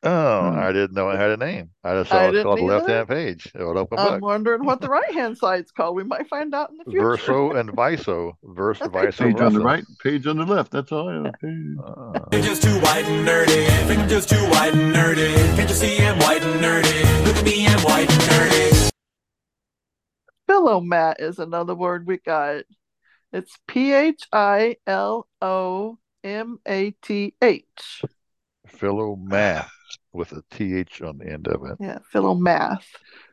[0.07, 1.71] Oh, I didn't know it had a name.
[1.83, 2.17] I just Hmm.
[2.17, 3.51] I saw it didn't called the left hand page.
[3.55, 4.07] It would open up.
[4.07, 4.29] I'm book.
[4.29, 5.97] wondering what the right hand side's called.
[5.97, 7.01] We might find out in the future.
[7.01, 8.37] Verso and viso.
[8.45, 10.73] Verse vice Page on the right, page on the left.
[10.73, 11.09] That's all.
[11.09, 11.33] I know.
[11.83, 13.67] Uh, just too white and nerdy.
[13.87, 15.35] Think I'm just too white and nerdy.
[15.57, 17.25] Can't you see I'm white and nerdy?
[17.25, 18.91] Look at me, I'm white and nerdy.
[20.51, 22.65] Philomath is another word we got.
[23.33, 28.03] It's P H I L O M A T H.
[28.67, 29.71] philo math
[30.15, 31.77] with a th on the end of it.
[31.79, 32.89] Yeah, philo math.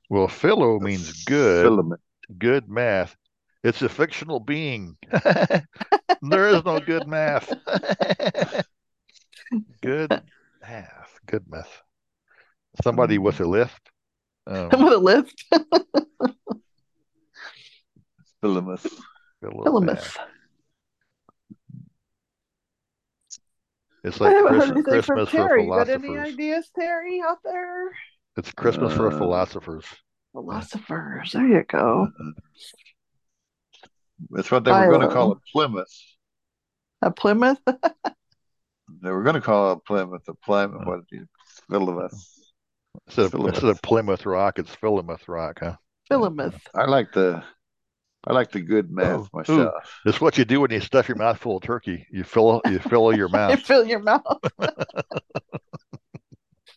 [0.09, 1.63] Well, philo means good.
[1.63, 2.01] Filament.
[2.37, 3.15] Good math.
[3.63, 4.97] It's a fictional being.
[5.23, 7.49] there is no good math.
[9.81, 10.21] good
[10.61, 11.19] math.
[11.27, 11.81] Good math.
[12.83, 13.89] Somebody with a lift.
[14.47, 15.45] Um, With a lift.
[18.41, 18.81] Filament.
[19.39, 19.85] philo Philomath.
[19.85, 20.17] math.
[24.03, 25.67] It's like haven't Christmas, anything from Christmas for Terry.
[25.67, 27.91] Got any ideas, Terry, out there?
[28.37, 29.85] It's Christmas for Uh, philosophers.
[30.33, 31.31] Philosophers.
[31.33, 32.07] There you go.
[34.29, 35.91] That's what they were going to call a Plymouth.
[37.01, 37.59] A Plymouth?
[37.65, 40.23] They were going to call it Plymouth.
[40.27, 40.81] A Plymouth.
[40.85, 41.01] What?
[41.69, 42.13] Filament.
[43.07, 43.47] Instead of, Philomath.
[43.49, 45.75] instead of Plymouth Rock, it's Philomath Rock, huh?
[46.11, 46.59] Philomath.
[46.75, 47.43] I like the.
[48.27, 49.29] I like the good math Oh, ooh.
[49.33, 49.73] myself.
[50.05, 52.05] It's what you do when you stuff your mouth full of turkey.
[52.11, 53.51] You fill you fill your mouth.
[53.51, 54.21] You fill your mouth.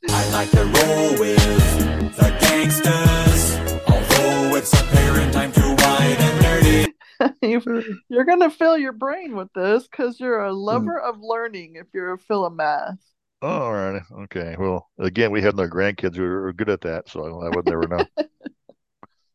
[0.09, 3.57] I like to roll with the gangsters.
[3.88, 6.88] Although it's apparent I'm too white and nerdy.
[7.42, 10.51] You- You're going to fill your brain with this because you're Hmm.
[10.51, 12.97] a lover of learning if you're a philomath.
[13.42, 14.03] Oh, all right.
[14.24, 14.57] Okay.
[14.59, 17.86] Well, again, we have no grandkids who are good at that, so I would never
[17.86, 18.05] know.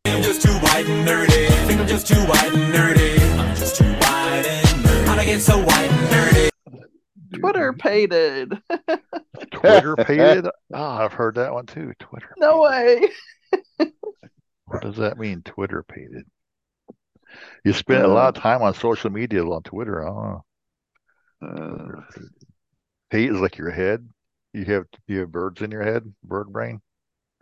[0.06, 1.48] I'm just too white and nerdy.
[1.68, 3.20] Think I'm just too white and nerdy.
[3.38, 5.06] I'm just too white and nerdy.
[5.06, 6.50] How'd I get so white and nerdy?
[7.40, 8.54] Twitter pated.
[9.52, 10.48] Twitter pated?
[10.74, 11.94] Oh, I've heard that one too.
[12.00, 12.34] Twitter.
[12.38, 13.10] No way.
[14.66, 15.42] What does that mean?
[15.42, 16.26] Twitter pated.
[17.66, 20.08] You spend a lot of time on social media on Twitter.
[20.08, 20.44] Oh,
[21.44, 22.02] Uh,
[23.10, 24.08] hate is like your head.
[24.54, 26.82] You have you have birds in your head, bird brain.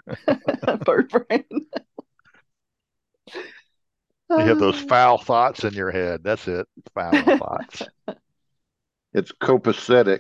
[0.86, 1.44] Bird brain.
[4.30, 6.24] You have those foul thoughts in your head.
[6.24, 6.68] That's it.
[6.94, 7.84] Foul thoughts.
[9.14, 10.20] it's copacetic.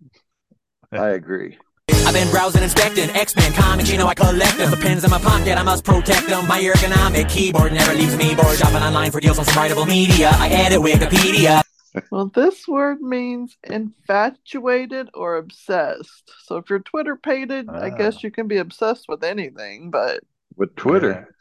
[0.92, 1.58] I agree.
[2.06, 4.70] I've been browsing, inspecting X-Men comics, you know I collect them.
[4.70, 6.46] The pens in my pocket, I must protect them.
[6.46, 8.58] My ergonomic keyboard never leaves me bored.
[8.58, 10.30] Shopping online for deals on some writable media.
[10.34, 11.62] I edit Wikipedia.
[12.10, 16.32] Well, this word means infatuated or obsessed.
[16.44, 17.96] So if you're Twitter pated, I Ah.
[17.96, 19.92] guess you can be obsessed with anything.
[19.92, 20.18] But
[20.56, 21.33] With Twitter.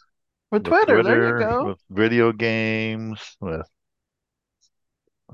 [0.54, 1.66] With With Twitter, there you go.
[1.66, 3.68] With video games, with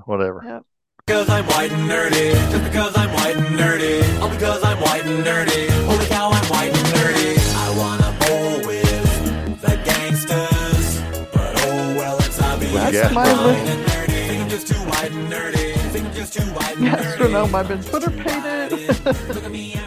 [0.06, 0.42] whatever.
[0.44, 0.62] Yep.
[1.06, 2.32] Because I'm white and nerdy.
[2.50, 4.20] Just because I'm white and nerdy.
[4.22, 5.68] All because I'm white and nerdy.
[5.84, 7.36] Holy cow, I'm white and nerdy.
[7.54, 11.00] I wanna bowl with the gangsters.
[11.34, 12.72] But oh well, it's obvious.
[12.72, 13.44] With That's gas my burning.
[13.44, 14.26] li- White and nerdy.
[14.28, 15.74] Think I'm just too wide and nerdy.
[15.90, 18.88] Think I'm just too wide and Gastronome, I've been Twitter pated.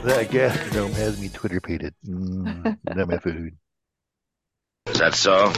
[0.03, 1.95] That gastronome has me Twitter pated.
[2.05, 3.55] Mm, not my food.
[4.93, 5.51] Is that so?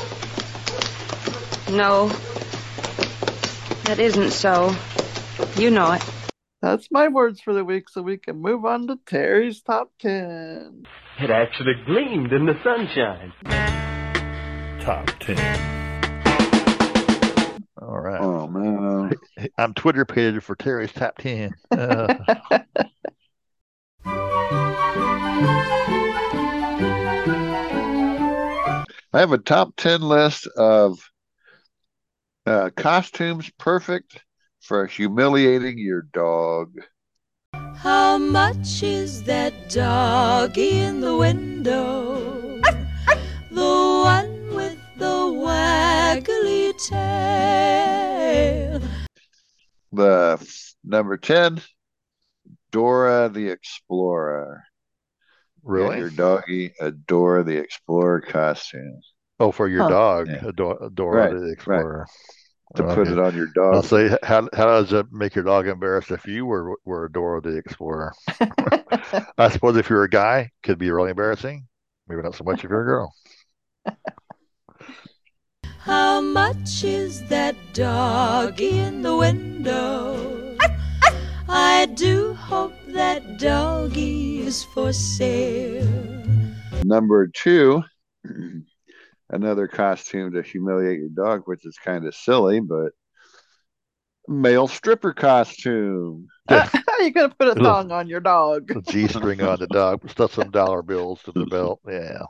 [1.75, 2.07] No.
[3.83, 4.73] That isn't so.
[5.57, 6.01] You know it.
[6.61, 10.85] That's my words for the week, so we can move on to Terry's top 10.
[11.19, 13.33] It actually gleamed in the sunshine.
[14.79, 15.37] Top 10.
[17.81, 18.21] All right.
[18.21, 19.11] Oh, man.
[19.57, 21.53] I'm Twitter pated for Terry's top 10.
[21.71, 22.15] Uh,
[29.15, 30.99] I have a top 10 list of
[32.45, 34.21] uh, costumes perfect
[34.59, 36.73] for humiliating your dog.
[37.77, 42.59] How much is that doggy in the window?
[43.51, 48.81] the one with the waggly tail.
[49.93, 51.61] The f- number 10,
[52.69, 54.65] Dora the Explorer.
[55.65, 55.95] Really?
[55.95, 59.01] Get your doggy a Dora the Explorer costume.
[59.39, 59.89] oh, for your Huh.
[59.89, 60.39] dog, Yeah.
[60.41, 61.51] Adora, Dora Right, the right.
[61.51, 62.07] Explorer.
[62.75, 63.85] To put it on your I'll dog.
[63.85, 67.57] say, how, how does it make your dog embarrassed if you were were Dora the
[67.57, 68.13] Explorer?
[69.37, 71.67] I suppose if you're a guy, it could be really embarrassing.
[72.07, 73.13] Maybe not so much if you're a girl.
[75.79, 80.57] How much is that doggy in the window?
[81.47, 85.85] I do hope that doggy is for sale.
[86.83, 87.83] Number two,
[89.29, 92.91] another costume to humiliate your dog, which is kind of silly, but
[94.27, 96.27] male stripper costume.
[96.49, 98.67] you could have put a thong on your dog.
[98.69, 101.81] The G string on the dog, stuff some dollar bills to the belt.
[101.87, 102.23] Yeah,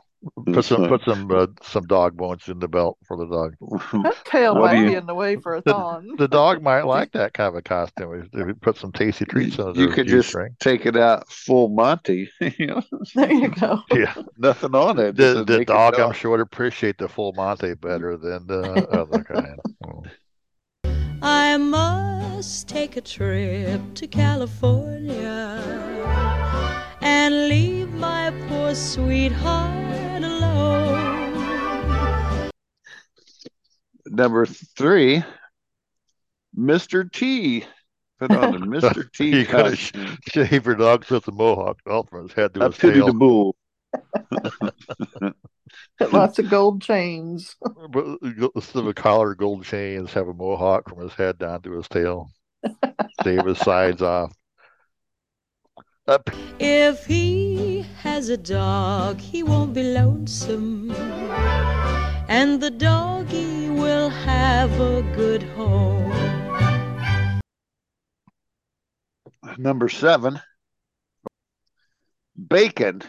[0.52, 3.54] put some put some uh, some dog bones in the belt for the dog.
[4.02, 6.14] That tail What might you- be in the way for a thong.
[6.18, 8.14] The dog might like that kind of a costume.
[8.20, 10.56] If if you put some tasty treats on it, You the could G just string.
[10.60, 12.28] take it out full Monty.
[12.58, 12.82] you know,
[13.14, 13.82] There you go.
[13.92, 15.16] Yeah, nothing on it.
[15.16, 15.98] the the make it dog.
[16.00, 19.60] I'm sure, would appreciate the full Monty better than the other kind.
[21.22, 25.62] I must take a trip to California
[27.06, 31.70] and leave my poor sweetheart alone.
[34.06, 35.22] Number three,
[36.58, 37.10] Mr.
[37.10, 37.64] T.
[38.18, 39.10] Put on a Mr.
[39.12, 40.18] T you gotta costume.
[40.26, 43.06] shave your dog with a mohawk off from his head to I his pity tail.
[43.06, 43.56] the bull.
[46.12, 47.56] Lots of gold chains.
[47.90, 48.18] But
[48.54, 51.88] instead of a collar, gold chains, have a mohawk from his head down to his
[51.88, 52.30] tail.
[53.22, 54.32] Shave his sides off.
[56.08, 56.30] Up.
[56.60, 60.92] If he has a dog, he won't be lonesome.
[62.28, 66.12] And the doggy will have a good home.
[69.58, 70.40] Number seven,
[72.36, 73.02] bacon.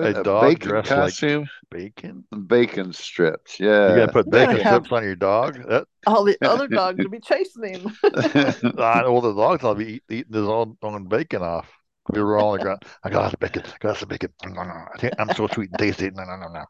[0.00, 2.24] Put A a, dog bacon dressed like costume, bacon.
[2.46, 3.58] bacon strips.
[3.60, 5.56] Yeah, You gotta put You gotta bacon strips on your dog.
[5.68, 7.96] That All the other dogs will be chasing him.
[8.04, 11.68] I know the dogs will be eating his own, own bacon off.
[12.10, 12.82] We were all on the ground.
[13.04, 13.62] I got some bacon.
[13.66, 14.32] I got some bacon.
[14.44, 14.84] No, no, no.
[14.94, 16.10] I think I'm so sweet and tasty.
[16.10, 16.64] No, no, no, no.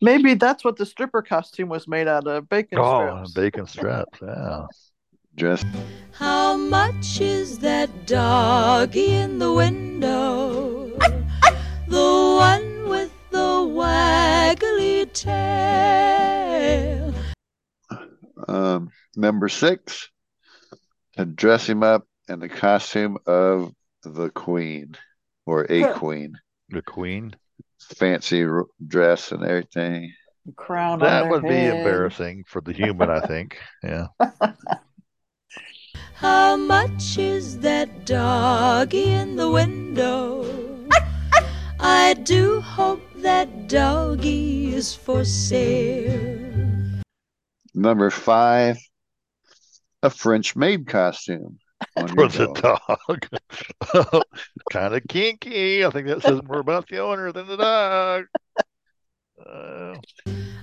[0.00, 3.32] Maybe that's what the stripper costume was made out of bacon Oh, strips.
[3.32, 4.18] bacon strips.
[4.22, 4.66] Yeah.
[5.34, 5.66] Just
[6.12, 10.67] How much is that doggy in the window?
[11.88, 17.14] The one with the waggly tail.
[18.46, 20.08] um, number six,
[21.16, 23.72] to dress him up in the costume of
[24.02, 24.96] the queen
[25.46, 26.34] or a queen,
[26.68, 27.34] The queen.
[27.96, 28.46] fancy
[28.86, 30.12] dress and everything.
[30.56, 31.76] Crown That their would be head.
[31.78, 33.58] embarrassing for the human, I think.
[33.82, 34.06] Yeah.
[36.14, 40.44] How much is that doggy in the window?
[41.90, 47.00] I do hope that doggy is for sale.
[47.74, 48.76] Number five,
[50.02, 51.58] a French maid costume.
[51.96, 53.26] on For the dog.
[53.92, 54.22] dog.
[54.72, 55.82] kind of kinky.
[55.82, 58.24] I think that says more about the owner than the dog.
[59.44, 59.94] Uh,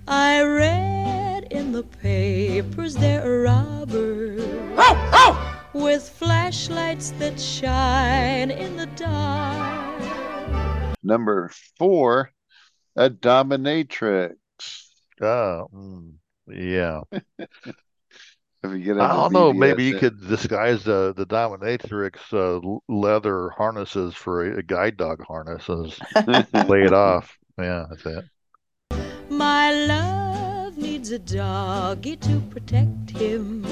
[0.08, 4.44] I read in the papers there are robbers
[5.74, 9.85] with flashlights that shine in the dark.
[11.06, 12.32] Number four,
[12.96, 14.36] a dominatrix.
[15.22, 16.14] oh, mm,
[16.48, 17.02] yeah.
[18.64, 19.54] If you get I don't know.
[19.54, 25.24] Maybe you could disguise the the dominatrix uh, leather harnesses for a, a guide dog
[25.24, 25.94] harness and
[26.68, 27.38] lay it off.
[27.60, 28.26] Yeah, that's it.
[29.30, 33.64] My love needs needs a doggy to protect him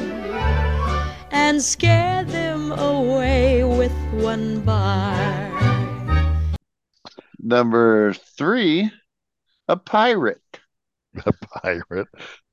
[1.31, 5.62] and scare them away with one bar.
[7.43, 8.89] Number three,
[9.67, 10.41] a pirate.
[11.25, 12.07] A pirate.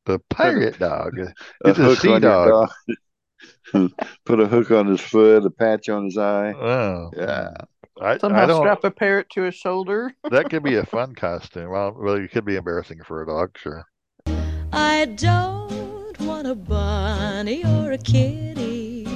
[0.07, 1.13] The pirate dog.
[1.65, 2.69] It's a hook sea dog.
[3.73, 3.91] dog.
[4.27, 6.53] Put a hook on his foot, a patch on his eye.
[6.53, 7.11] Oh.
[7.15, 7.21] Hmm.
[7.21, 7.51] Yeah.
[8.03, 8.63] I, Somehow I don't.
[8.63, 10.13] strap a parrot to his shoulder.
[10.31, 11.71] That could be a fun costume.
[11.71, 13.85] Well, well, it could be embarrassing for a dog, sure.
[14.73, 19.07] I don't want a bunny or a kitty.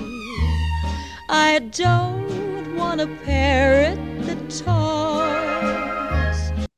[1.31, 5.34] I don't want a parrot that talks.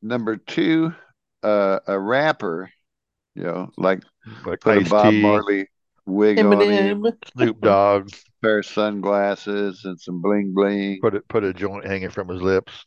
[0.07, 0.95] Number two,
[1.43, 2.71] uh, a rapper.
[3.35, 4.05] You know, like
[4.47, 5.67] Like put a Ice-T, Bob Marley
[6.07, 7.13] wig on him, Eminem.
[7.33, 8.11] Snoop Dogg.
[8.41, 11.01] pair of sunglasses, and some bling bling.
[11.03, 11.27] Put it.
[11.29, 12.87] Put a joint hanging from his lips.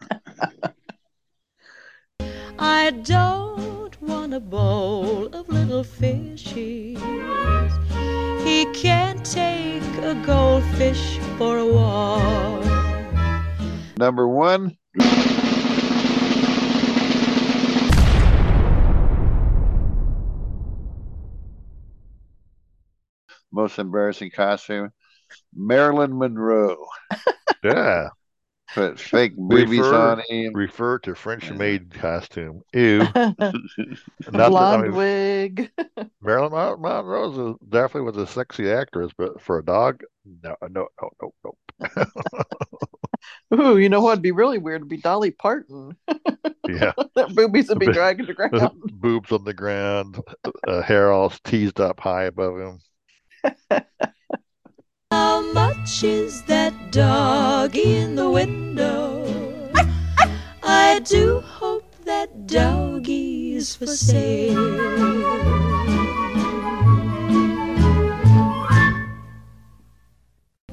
[2.58, 6.98] I don't want a bowl of little fishies.
[8.44, 12.64] He can't take a goldfish for a walk.
[13.98, 14.76] Number one,
[23.66, 24.92] most embarrassing costume,
[25.54, 26.86] Marilyn Monroe.
[27.64, 28.10] Yeah.
[28.74, 30.52] Put fake boobies Refer, on him.
[30.52, 32.62] refer to French maid costume.
[32.72, 32.98] Ew.
[33.14, 35.70] Not that- Blonde I mean, wig.
[36.20, 40.02] Marilyn Monroe is- definitely was a sexy actress, but for a dog,
[40.42, 41.54] no, no, no, no,
[41.90, 42.06] no.
[43.54, 44.82] Ooh, you know what'd be really weird?
[44.82, 45.96] It'd be Dolly Parton.
[46.68, 46.92] Yeah.
[47.16, 48.78] That boobies would be dragging the ground.
[48.92, 50.20] Boobs on the ground,
[50.68, 52.78] uh, hair all teased up high above him.
[55.10, 59.24] How much is that doggy in the window?
[60.62, 64.56] I do hope that doggy's for sale.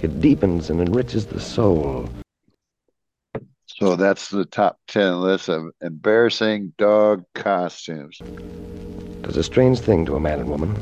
[0.02, 2.10] It deepens and enriches the soul.
[3.68, 8.20] So that's the top 10 list of embarrassing dog costumes.
[9.22, 10.76] Does a strange thing to a man and woman.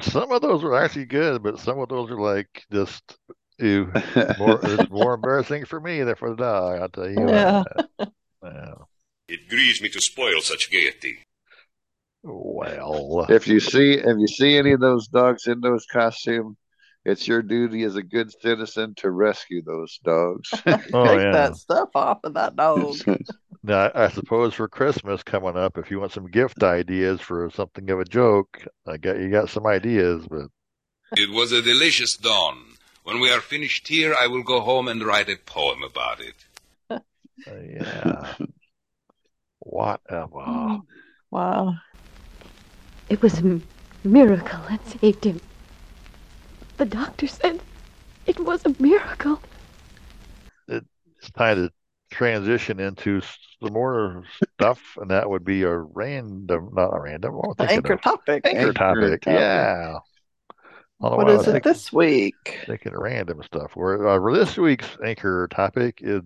[0.00, 3.18] Some of those were actually good, but some of those are like just
[3.58, 3.92] ew.
[4.38, 6.80] More, it's more embarrassing for me than for the dog.
[6.80, 7.28] I'll tell you.
[7.28, 7.64] Yeah.
[8.42, 8.74] Yeah.
[9.28, 11.18] It grieves me to spoil such gaiety.
[12.22, 16.56] Well, If you see if you see any of those dogs in those costumes,
[17.04, 20.50] it's your duty as a good citizen to rescue those dogs.
[20.66, 20.70] oh
[21.06, 21.32] Take yeah.
[21.32, 22.96] that stuff off of that dog.
[23.66, 27.90] Now, I suppose for Christmas coming up, if you want some gift ideas for something
[27.90, 30.46] of a joke, I got you got some ideas, but
[31.16, 32.76] It was a delicious dawn.
[33.02, 36.36] When we are finished here, I will go home and write a poem about it.
[36.90, 37.00] uh,
[37.46, 38.34] yeah.
[39.58, 40.78] Whatever.
[41.32, 41.74] Wow.
[43.08, 43.60] It was a
[44.04, 45.40] miracle that saved him.
[46.76, 47.60] The doctor said
[48.26, 49.40] it was a miracle.
[50.68, 51.72] It's time to
[52.16, 54.24] transition into some more
[54.58, 57.92] stuff, and that would be a random, not a random, what am I thinking Anchor
[57.94, 58.00] of?
[58.00, 58.46] topic.
[58.46, 59.20] Anchor Anchor topic.
[59.22, 59.26] topic.
[59.26, 59.98] Yeah.
[61.02, 62.58] I don't know What why I is was it thinking- this week?
[62.66, 63.72] thinking of random stuff.
[63.76, 66.22] Where uh, this week's anchor topic is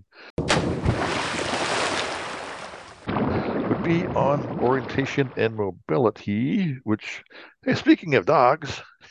[3.69, 6.77] would be on orientation and mobility.
[6.85, 7.25] Which,
[7.65, 8.81] hey, speaking of dogs,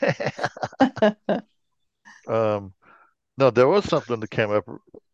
[2.26, 2.72] um,
[3.36, 4.64] no, there was something that came up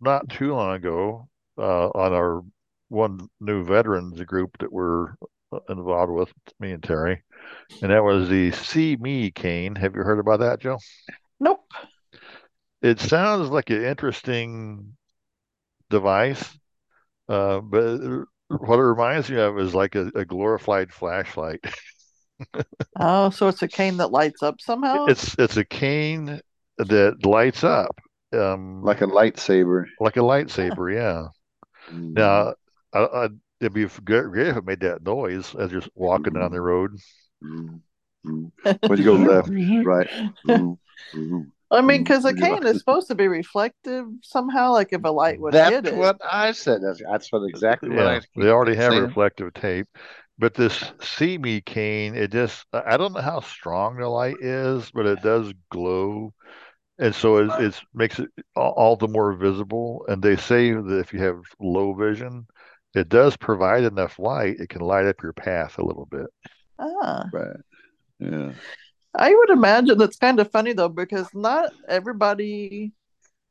[0.01, 1.29] not too long ago
[1.59, 2.43] uh, on our
[2.89, 5.15] one new veterans group that we're
[5.53, 7.23] uh, involved with, me and Terry,
[7.83, 9.75] and that was the See Me cane.
[9.77, 10.79] Have you heard about that, Joe?
[11.41, 11.65] Nope.
[12.83, 14.97] It sounds like an interesting
[15.91, 16.45] device,
[17.29, 17.99] uh, but
[18.49, 21.65] what it reminds me of is like a, a glorified flashlight.
[22.99, 25.07] Oh, so it's a cane that lights up somehow?
[25.07, 26.41] It's it's a cane
[26.79, 27.99] that lights up,
[28.33, 29.85] um, like a lightsaber.
[30.01, 30.95] like a lightsaber.
[30.95, 31.29] Yeah.
[32.14, 32.55] Now,
[32.93, 33.28] I, I,
[33.61, 36.97] it'd be great great if it made that noise as you're walking down the road.
[38.87, 39.51] When you go left,
[39.82, 40.09] right.
[40.47, 40.78] mm,
[41.14, 41.47] mm.
[41.70, 42.61] I mean, because a Mm, you know.
[42.61, 44.72] cane is supposed to be reflective somehow.
[44.72, 45.93] Like if a light would hit it.
[45.93, 46.82] That's what I said.
[46.82, 49.03] That's, that's what exactly what I Yeah, they already have saying.
[49.03, 49.89] reflective tape,
[50.39, 54.39] but this See Me cane, it just I I don't know how strong the light
[54.41, 56.34] is, but it does glow,
[56.99, 60.05] and so it it's makes it all, all the more visible.
[60.09, 62.47] And they say that if you have low vision,
[62.95, 66.27] it does provide enough light; it can light up your path a little bit.
[66.79, 67.25] Ah.
[67.33, 67.57] Right.
[68.19, 68.53] Yeah.
[69.19, 72.93] I would imagine that's kind of funny though, because not everybody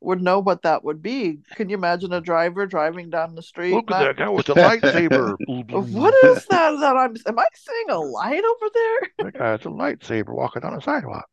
[0.00, 1.40] would know what that would be.
[1.54, 3.72] Can you imagine a driver driving down the street?
[3.72, 5.36] Look at not- that guy with the lightsaber.
[5.92, 6.80] What is that?
[6.80, 7.14] That I'm?
[7.26, 9.10] Am I seeing a light over there?
[9.18, 11.28] That guy has a lightsaber walking on the sidewalk.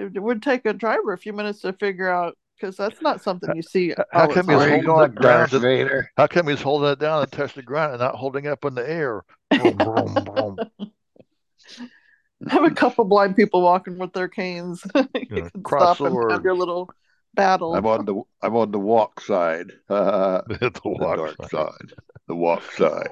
[0.00, 3.54] It would take a driver a few minutes to figure out because that's not something
[3.54, 3.94] you see.
[4.12, 4.84] How all the come he's time.
[4.84, 5.48] holding it down?
[5.48, 6.10] To- Vader.
[6.16, 8.74] How come he's holding it down and touch the ground and not holding up in
[8.74, 9.22] the air?
[9.52, 10.58] Vroom, vroom, vroom.
[12.48, 14.82] have a couple blind people walking with their canes.
[14.94, 16.88] you Yeah, can cross stop and have your little
[17.34, 17.74] battle.
[17.74, 19.72] I'm on the I'm on the walk side.
[19.88, 21.92] Uh, the walk dark side.
[22.28, 23.10] The walk side.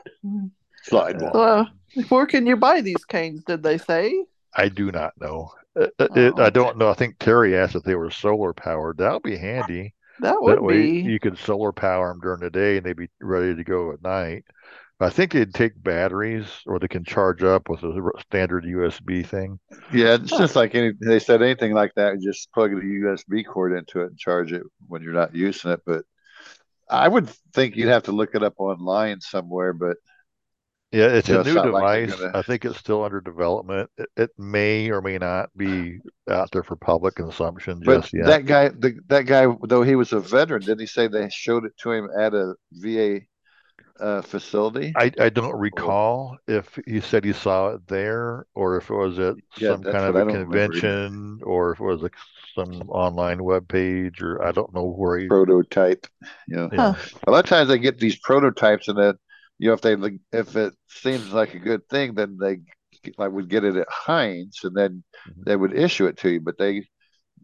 [0.83, 1.35] Sidewalk.
[1.35, 1.65] So, uh,
[2.09, 3.43] where can you buy these canes?
[3.45, 4.25] Did they say?
[4.57, 5.53] I do not know.
[5.79, 6.89] Uh, uh, it- I don't know.
[6.89, 8.99] I think Terry asked if they were solar powered.
[8.99, 9.95] That would be handy.
[10.21, 11.01] That would that way be.
[11.03, 14.03] you could solar power them during the day and they'd be ready to go at
[14.03, 14.45] night.
[15.01, 19.61] I think they'd take batteries or they can charge up with a standard USB thing.
[19.93, 20.91] Yeah, it's just like any.
[21.01, 24.53] They said anything like that, you just plug a USB cord into it and charge
[24.53, 25.83] it when you're not using it.
[25.87, 26.03] But
[26.91, 29.73] I would think you'd have to look it up online somewhere.
[29.73, 29.99] But
[30.91, 32.15] Yeah, it's You a new not like device.
[32.17, 33.91] gonna- I think it's still under development.
[33.99, 38.27] It, it may or may not be out there for public consumption but just yet.
[38.27, 41.65] that guy, the, that guy, though he was a veteran, didn't he say they showed
[41.67, 43.21] it to him at a VA
[44.01, 44.93] uh, facility?
[44.97, 49.19] I, I don't recall if he said he saw it there or if it was
[49.19, 52.17] at Yeah, some kind of a a I remember convention or if it was like
[52.55, 55.29] some online web page or I don't know where he.
[55.29, 56.07] prototype.
[56.47, 56.95] You know, Yeah.
[57.27, 59.15] a lot of times they get these prototypes, and then
[59.59, 59.97] you know if they
[60.33, 62.59] if it seems like a good thing, then they
[63.19, 65.45] like would get it at Hines, and then Mm-hmm.
[65.47, 66.41] they would issue it to you.
[66.41, 66.87] But they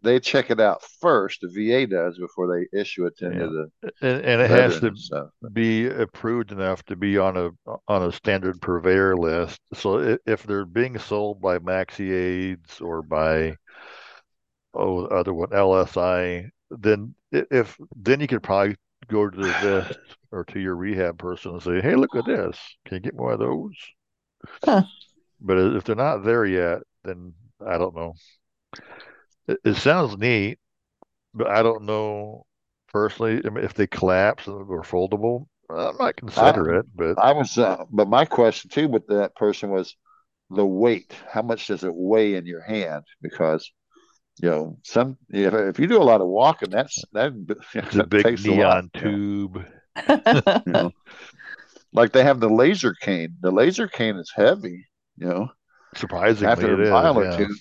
[0.03, 1.41] they check it out first.
[1.41, 4.79] The VA does before they issue it to any of the And, and it has
[4.79, 5.29] to stuff.
[5.53, 7.51] be approved enough to be on a
[7.87, 9.59] on a standard purveyor list.
[9.73, 13.57] So if they're being sold by Maxi Aids or by
[14.73, 18.75] oh other one LSI, then if then you could probably
[19.07, 19.99] go to the VIST
[20.35, 22.59] or to your rehab person and say, "Hey, look at this.
[22.85, 23.75] Can you get more of those?"
[25.41, 27.33] But if they're not there yet, then
[27.65, 28.13] I don't know.
[29.47, 30.59] It, it sounds neat,
[31.33, 32.45] but I don't know
[32.91, 35.47] personally I mean, if they collapse or foldable.
[35.69, 39.35] I might consider I- it, but I was, uh, but my question too with that
[39.35, 39.95] person was
[40.49, 41.13] the weight.
[41.31, 43.03] How much does it weigh in your hand?
[43.21, 43.71] Because
[44.41, 47.31] you know, some if, if you do a lot of walking, that's that,
[47.73, 49.65] it's a big takes a neon tube.
[50.07, 50.91] You know.
[51.95, 53.37] Like they have the laser cane.
[53.39, 54.85] The laser cane is heavy,
[55.17, 55.49] you know.
[55.95, 56.89] Surprisingly, After it a is.
[56.89, 57.37] mile yeah.
[57.37, 57.55] two.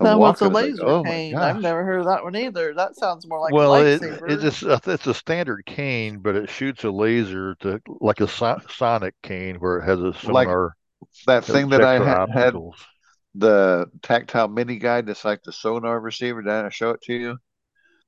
[0.00, 1.36] That what's a laser like, oh cane?
[1.36, 2.72] I've never heard of that one either.
[2.72, 4.30] That sounds more like well, a it, lightsaber.
[4.30, 8.28] it just uh, it's a standard cane, but it shoots a laser to like a
[8.28, 10.70] so- sonic cane where it has a Like that
[11.26, 12.54] that thing that I had, had
[13.34, 16.40] the tactile mini guide that's like the sonar receiver.
[16.40, 17.38] Did I show it to you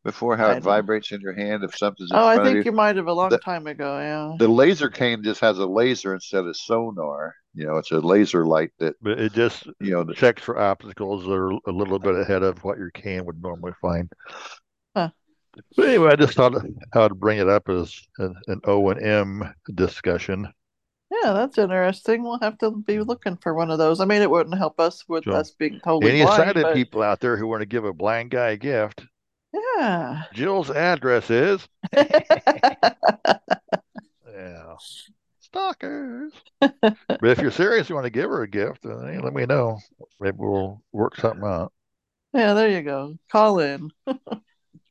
[0.04, 0.36] before?
[0.36, 2.54] How I it don't- vibrates in your hand if something's in oh, I front of
[2.54, 2.70] think you.
[2.72, 3.98] you might have a long The- time ago.
[3.98, 4.36] Yeah.
[4.38, 7.34] The laser cane just has a laser instead of sonar.
[7.54, 10.04] You know, it's a laser light that But it just you know.
[10.12, 13.72] Checks for obstacles that are a little bit ahead of what your cane would normally
[13.82, 14.10] find.
[14.94, 15.10] Huh.
[15.76, 16.54] But anyway, I just thought
[16.94, 20.46] how to bring it up as an, an O and M discussion.
[21.10, 22.22] Yeah, that's interesting.
[22.22, 24.00] We'll have to be looking for one of those.
[24.00, 26.74] I mean, it wouldn't help us with So, us being totally Any blind, sighted but
[26.74, 29.04] people out there who want to give a blind guy a gift,
[29.52, 30.22] yeah.
[30.32, 32.96] Jill's address is yeah.
[35.40, 36.32] Stalkers.
[36.60, 39.46] but if you're serious, you want to give her a gift, then hey, let me
[39.46, 39.78] know.
[40.20, 41.72] Maybe we'll work something out.
[42.32, 43.16] Yeah, there you go.
[43.30, 43.90] Call in.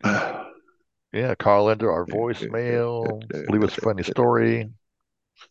[1.11, 4.69] Yeah, call into our voicemail, leave us a funny story.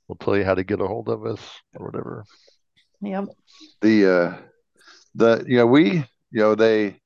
[0.07, 1.41] We'll tell you how to get a hold of us
[1.77, 2.25] or whatever.
[3.01, 3.25] Yep.
[3.81, 4.37] the uh
[5.15, 7.01] the you know we you know they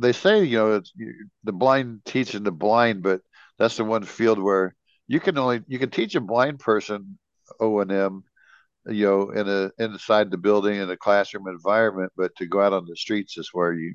[0.00, 3.20] they say you know it's you, the blind teaching the blind but
[3.58, 4.74] that's the one field where
[5.08, 7.18] you can only you can teach a blind person
[7.60, 8.24] o and m
[8.86, 12.72] you know in a inside the building in a classroom environment but to go out
[12.72, 13.94] on the streets is where you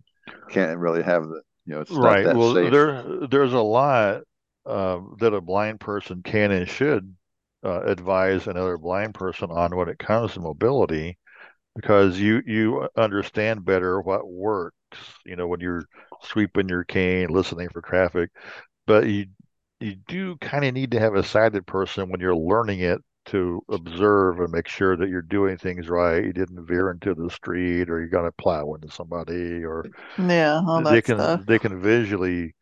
[0.49, 2.31] can't really have the you know it's right.
[2.31, 4.23] Well, safe there there's a lot
[4.65, 7.15] uh, that a blind person can and should
[7.63, 11.17] uh, advise another blind person on when it comes to mobility,
[11.75, 14.27] because you you understand better what
[14.97, 15.13] works.
[15.25, 15.83] You know, when you're
[16.23, 18.29] sweeping your cane, listening for traffic,
[18.87, 19.27] but you
[19.79, 23.61] you do kind of need to have a sighted person when you're learning it to
[23.69, 26.23] observe and make sure that you're doing things right.
[26.23, 29.87] You didn't veer into the street, or you're going to plow into somebody, or
[30.17, 31.45] Yeah, all they can stuff.
[31.45, 32.55] they can visually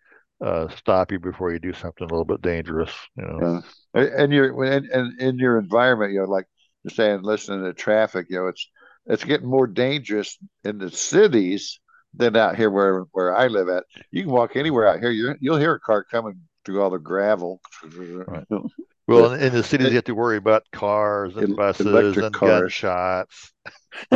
[0.43, 2.91] uh, stop you before you do something a little bit dangerous.
[3.17, 3.61] You know, Yeah.
[3.93, 6.45] And you're and, and in your environment, you know, like
[6.83, 8.67] you're saying, listening to traffic, you know, it's
[9.05, 11.79] it's getting more dangerous in the cities
[12.15, 13.85] than out here where where I live at.
[14.11, 15.11] You can walk anywhere out here.
[15.11, 17.61] You you'll hear a car coming through all the gravel.
[17.83, 18.45] Right.
[19.05, 22.33] Well, in, in the cities, you have to worry about cars and buses electric and
[22.33, 22.61] cars.
[22.61, 23.51] gunshots,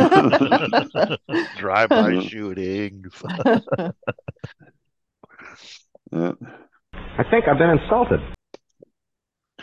[1.58, 2.26] drive-by mm.
[2.26, 3.12] shootings.
[6.10, 6.32] Uh.
[6.94, 8.20] I think I've been insulted.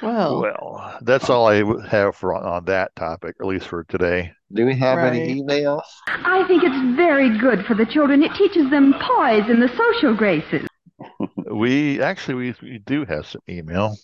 [0.02, 4.32] Well, Well, that's all I have for on, on that topic, at least for today.
[4.52, 5.14] Do we have Right.
[5.14, 5.82] any emails?
[6.08, 8.22] I think it's very good for the children.
[8.24, 10.68] It teaches them poise and the social graces.
[11.52, 13.96] We actually we, we do have some email.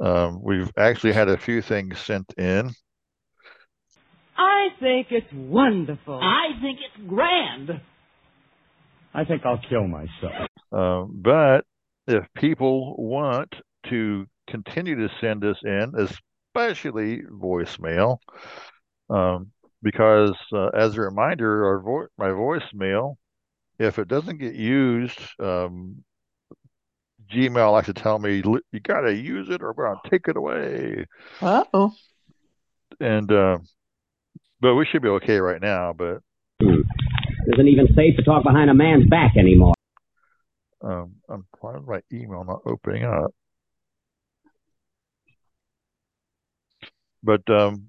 [0.00, 2.70] Um, we've actually had a few things sent in.
[4.36, 6.20] I think it's wonderful.
[6.22, 7.80] I think it's grand.
[9.14, 10.48] I think I'll kill myself.
[10.72, 11.64] Um, but
[12.06, 13.54] if people want
[13.90, 15.92] to continue to send us in,
[16.54, 18.18] especially voicemail,
[19.10, 19.50] um,
[19.82, 23.16] because uh, as a reminder, our vo- my voicemail,
[23.78, 26.02] if it doesn't get used, um,
[27.32, 28.42] Gmail likes to tell me
[28.72, 31.04] you got to use it or we're going to take it away.
[31.42, 31.92] Uh oh,
[33.00, 33.58] And uh,
[34.60, 35.92] but we should be okay right now.
[35.92, 36.20] But
[36.60, 39.74] Isn't even safe to talk behind a man's back anymore.
[40.82, 43.34] um, I'm why is my email not opening up?
[47.28, 47.88] But um,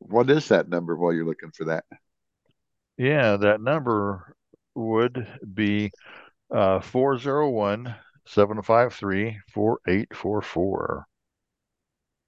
[0.00, 1.84] What is that number while you're looking for that?
[2.98, 4.36] Yeah, that number
[4.74, 5.92] would be
[6.54, 7.94] uh 401
[8.26, 11.06] 753 4844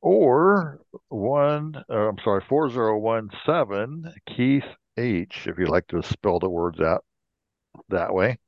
[0.00, 0.80] or
[1.10, 4.64] one uh, I'm sorry 4017 Keith
[4.96, 7.04] H if you'd like to spell the words out
[7.90, 8.38] that way.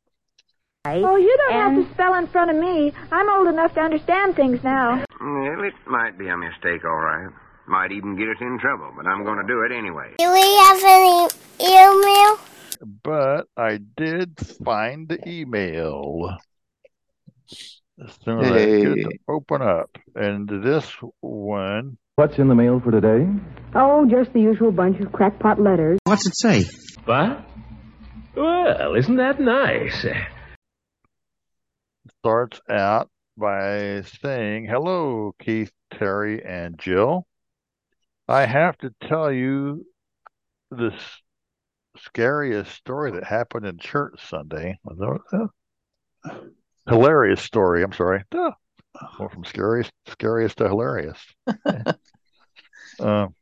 [0.84, 2.92] Oh, you don't have to spell in front of me.
[3.12, 5.04] I'm old enough to understand things now.
[5.20, 7.30] Well, it might be a mistake, all right.
[7.66, 10.14] Might even get us in trouble, but I'm going to do it anyway.
[10.18, 11.28] Do we have any
[11.60, 12.38] email?
[13.04, 16.36] But I did find the email.
[18.02, 19.96] As soon as I get it to open up.
[20.14, 20.90] And this
[21.20, 23.26] one What's in the mail for today?
[23.74, 25.98] Oh, just the usual bunch of crackpot letters.
[26.04, 26.64] What's it say?
[27.06, 27.42] What?
[28.36, 30.04] Well, isn't that nice?
[32.18, 37.26] starts out by saying, Hello, Keith, Terry, and Jill.
[38.32, 39.84] I have to tell you
[40.70, 40.94] this
[41.98, 44.78] scariest story that happened in church Sunday.
[44.84, 45.50] Was that what
[46.24, 46.50] that?
[46.88, 47.82] Hilarious story.
[47.82, 48.24] I'm sorry.
[48.30, 48.52] Duh.
[49.18, 51.18] From scariest, scariest to hilarious.
[53.00, 53.34] Um,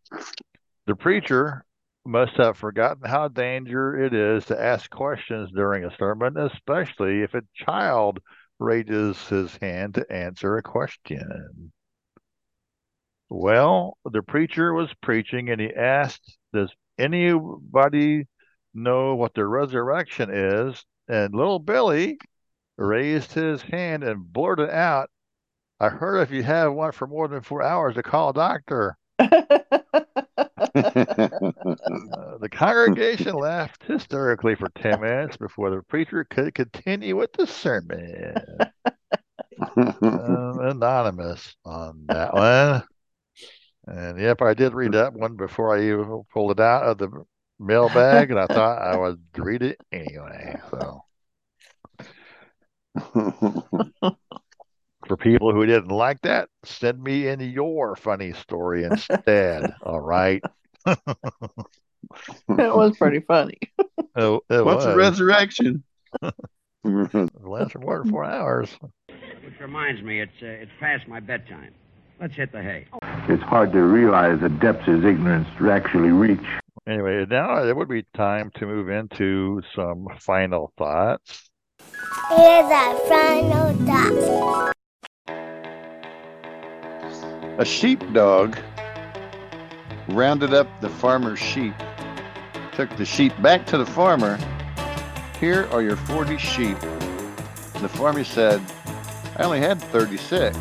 [0.86, 1.64] the preacher
[2.06, 7.34] must have forgotten how dangerous it is to ask questions during a sermon, especially if
[7.34, 8.20] a child
[8.58, 11.72] raises his hand to answer a question.
[13.30, 18.26] Well, the preacher was preaching and he asked, Does anybody
[18.74, 20.84] know what the resurrection is?
[21.08, 22.18] And little Billy
[22.76, 25.10] raised his hand and blurted out,
[25.78, 28.96] I heard if you have one for more than four hours to call a doctor.
[29.18, 29.28] Uh,
[32.40, 38.34] the congregation laughed hysterically for 10 minutes before the preacher could continue with the sermon.
[39.76, 42.82] Um, anonymous on that one.
[43.90, 47.10] And yep, I did read that one before I even pulled it out of the
[47.58, 50.60] mailbag, and I thought I would read it anyway.
[50.70, 51.04] So,
[55.08, 59.74] for people who didn't like that, send me in your funny story instead.
[59.82, 60.42] All right.
[60.86, 60.96] it
[62.48, 63.58] was pretty funny.
[64.14, 65.82] Oh, it What's a resurrection?
[66.84, 68.70] Last for more than four hours.
[69.08, 71.74] Which reminds me, it's uh, it's past my bedtime.
[72.20, 72.86] Let's hit the hay.
[73.30, 76.44] It's hard to realize the depths his ignorance to actually reach.
[76.86, 81.48] Anyway, now it would be time to move into some final thoughts.
[82.28, 84.74] Here's our final thoughts.
[87.58, 88.58] A sheepdog
[90.08, 91.72] rounded up the farmer's sheep,
[92.74, 94.38] took the sheep back to the farmer.
[95.38, 96.78] Here are your 40 sheep.
[97.80, 98.60] The farmer said,
[99.38, 100.54] I only had 36.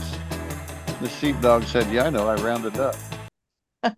[1.02, 2.96] The sheepdog said, Yeah, I know, I rounded up.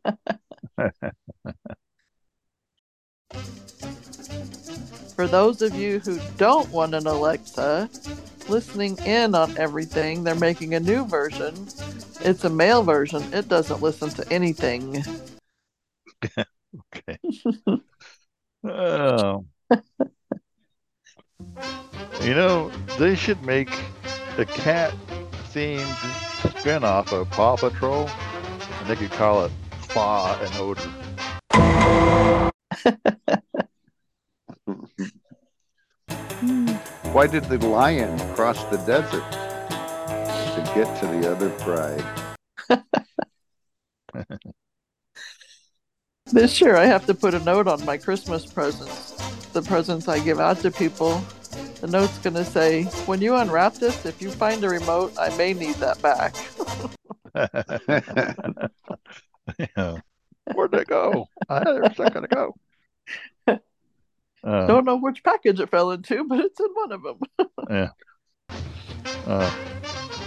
[5.15, 7.90] For those of you who don't want an Alexa
[8.48, 11.68] listening in on everything, they're making a new version.
[12.22, 13.23] It's a male version.
[13.34, 15.03] It doesn't listen to anything.
[16.38, 17.18] okay.
[18.64, 19.45] Oh.
[22.22, 22.69] you know,
[22.99, 23.72] they should make
[24.38, 24.94] a cat
[25.52, 26.20] themed
[26.61, 29.51] spin off of Paw Patrol and they could call it
[29.89, 30.91] Paw and Odor.
[37.13, 42.05] Why did the lion cross the desert to get to the other pride?
[46.27, 49.13] This year, I have to put a note on my Christmas presents,
[49.53, 51.23] the presents I give out to people.
[51.82, 55.36] The note's going to say, When you unwrap this, if you find a remote, I
[55.38, 56.36] may need that back.
[59.76, 59.98] yeah.
[60.53, 61.28] Where'd they go?
[61.49, 62.56] I had it a second ago.
[64.44, 67.19] Uh, Don't know which package it fell into, but it's in one of them.
[67.69, 67.90] yeah.
[69.28, 69.52] Uh,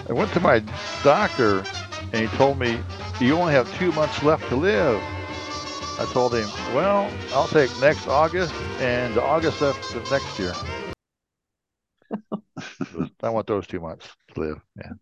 [0.08, 0.62] I went to my
[1.02, 1.64] doctor
[2.12, 2.78] and he told me,
[3.20, 5.00] You only have two months left to live.
[5.98, 9.76] I told him, Well, I'll take next August and the August of
[10.10, 10.52] next year.
[13.22, 14.60] I want those two months to live.
[14.76, 14.92] Yeah.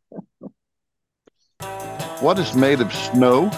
[2.20, 3.50] What is made of snow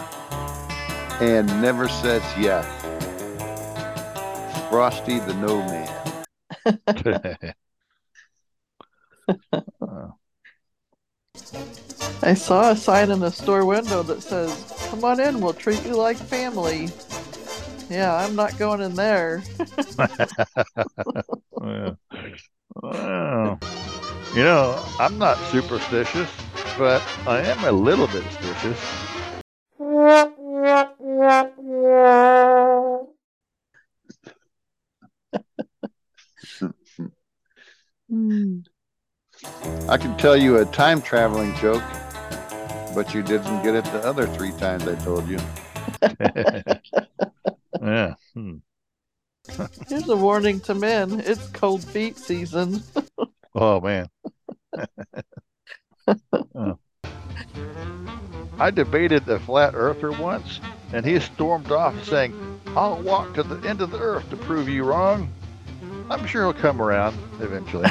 [1.20, 2.64] and never says yes?
[4.70, 5.90] Frosty the No Man.
[12.22, 15.84] I saw a sign in the store window that says, Come on in, we'll treat
[15.84, 16.88] you like family.
[17.90, 19.42] Yeah, I'm not going in there.
[21.62, 21.90] yeah.
[22.82, 23.60] Well,
[24.34, 26.28] you know, I'm not superstitious,
[26.76, 28.80] but I am a little bit suspicious.
[39.88, 41.82] I can tell you a time traveling joke,
[42.94, 45.38] but you didn't get it the other three times I told you.
[47.80, 48.14] yeah.
[48.34, 48.56] Hmm.
[49.88, 52.82] Here's a warning to men it's cold feet season.
[53.56, 54.08] Oh man.
[56.56, 56.78] Oh.
[58.58, 60.60] I debated a flat earther once,
[60.92, 64.68] and he stormed off saying, I'll walk to the end of the earth to prove
[64.68, 65.32] you wrong.
[66.10, 67.88] I'm sure he'll come around eventually.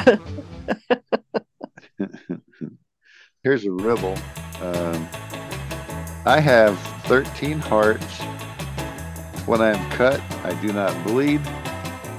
[3.43, 4.17] Here's a riddle.
[4.61, 5.07] Um,
[6.25, 8.21] I have 13 hearts.
[9.45, 11.39] When I am cut, I do not bleed.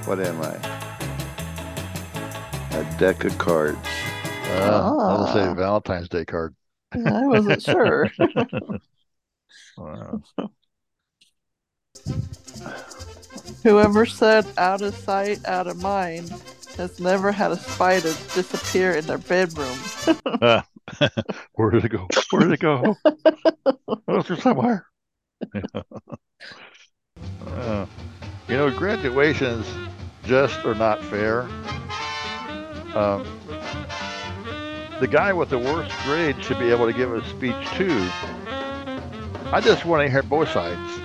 [0.05, 0.53] What am I?
[2.77, 3.77] A deck of cards.
[4.47, 5.53] Uh, I'll say Ah.
[5.55, 6.55] Valentine's Day card.
[6.93, 8.09] I wasn't sure.
[9.77, 10.21] Wow.
[13.63, 16.31] Whoever said out of sight, out of mind
[16.77, 19.77] has never had a spider disappear in their bedroom.
[20.41, 20.61] Uh,
[21.53, 22.07] where did it go?
[22.29, 22.95] Where did it go?
[23.05, 24.85] Oh, it's there somewhere.
[27.45, 27.85] Uh,
[28.47, 29.65] you know, graduations
[30.23, 31.41] just are not fair.
[32.95, 33.25] Um,
[34.99, 38.09] the guy with the worst grade should be able to give a speech too.
[39.51, 40.99] I just want to hear both sides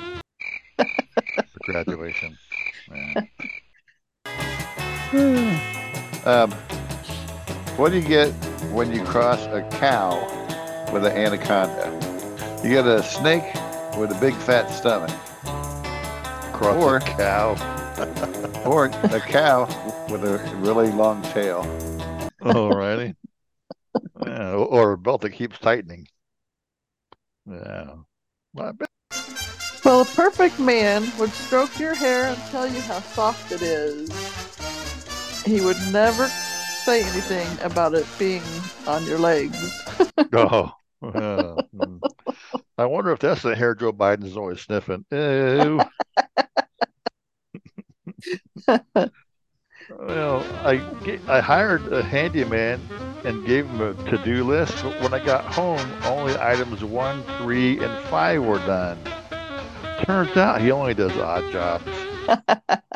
[0.77, 2.39] for graduation.
[6.27, 6.53] Um,
[7.77, 8.31] what do you get
[8.73, 10.21] when you cross a cow
[10.93, 11.91] with an anaconda?
[12.63, 13.43] You get a snake
[13.97, 15.11] with a big fat stomach.
[16.61, 18.63] Cross or a cow.
[18.67, 19.65] or a cow
[20.11, 21.65] with a really long tail.
[22.43, 23.17] Alrighty.
[24.25, 26.07] Yeah, or a belt that keeps tightening.
[27.47, 27.95] Yeah.
[28.53, 28.89] Well, I bet-
[29.85, 34.11] Well, a perfect man would stroke your hair and tell you how soft it is.
[35.45, 38.43] He would never say anything about it being
[38.87, 39.59] on your legs.
[40.35, 40.71] Oh.
[41.03, 42.01] yeah, mm.
[42.77, 45.05] I wonder if that's the hair Joe Biden's always sniffing.
[45.11, 45.81] Ew.
[48.67, 52.81] Well, I I hired a handyman
[53.25, 57.79] and gave him a to-do list, but when I got home, only items one, three,
[57.83, 58.99] and five were done.
[60.05, 61.91] Turns out he only does odd jobs.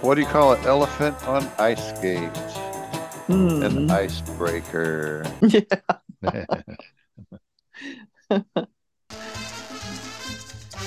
[0.00, 2.56] What do you call an elephant on ice skates?
[3.26, 3.62] Hmm.
[3.64, 5.24] An icebreaker.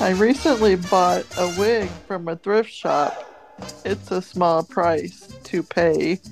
[0.01, 3.23] I recently bought a wig from a thrift shop.
[3.85, 6.19] It's a small price to pay.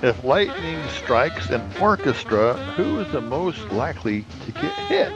[0.00, 5.12] If lightning strikes an orchestra, who is the most likely to get hit?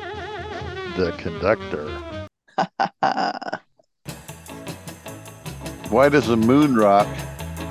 [0.96, 1.86] The conductor.
[5.88, 7.06] Why does a moon rock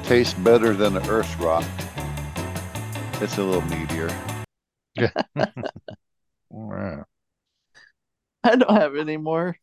[0.04, 1.66] taste better than an earth rock?
[3.22, 4.10] It's a little meteor.
[6.50, 7.04] Wow.
[8.44, 9.56] I don't have any more.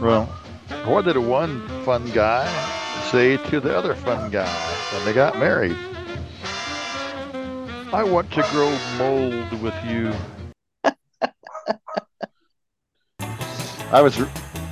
[0.00, 0.26] Well,
[0.84, 2.46] what did one fun guy
[3.10, 4.46] say to the other fun guy
[4.92, 5.76] when they got married?
[7.92, 10.12] I want to grow mold with you.
[13.90, 14.20] I was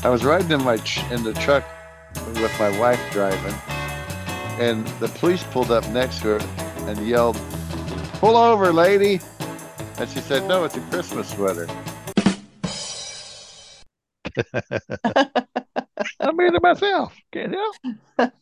[0.05, 1.65] I was riding in my ch- in the truck
[2.27, 3.55] with my wife driving,
[4.59, 7.41] and the police pulled up next to her and yelled,
[8.15, 9.21] "Pull over, lady!"
[9.99, 11.67] And she said, "No, it's a Christmas sweater."
[16.21, 17.15] I made it myself.
[17.33, 17.77] Can't help.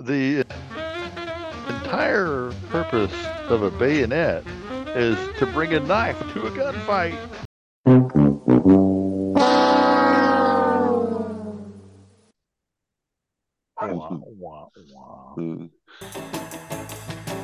[0.00, 0.44] the
[1.68, 3.12] entire purpose
[3.48, 4.44] of a bayonet
[4.88, 7.18] is to bring a knife to a gunfight.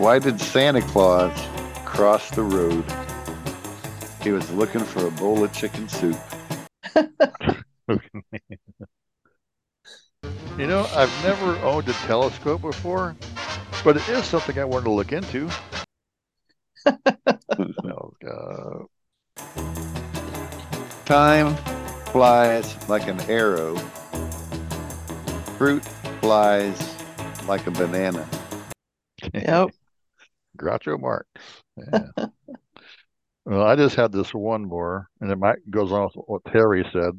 [0.01, 1.39] Why did Santa Claus
[1.85, 2.85] cross the road?
[4.23, 6.17] He was looking for a bowl of chicken soup.
[10.59, 13.17] You know, I've never owned a telescope before,
[13.83, 15.49] but it is something I want to look into.
[16.87, 18.87] oh, God.
[21.07, 21.57] Time
[22.13, 23.77] flies like an arrow.
[25.57, 25.83] Fruit
[26.21, 26.97] flies
[27.47, 28.29] like a banana.
[29.35, 29.71] Yep.
[30.59, 31.29] Groucho Marx.
[31.77, 32.27] Yeah.
[33.51, 36.89] Well, I just had this one more, and it might goes on with what Terry
[36.93, 37.19] said.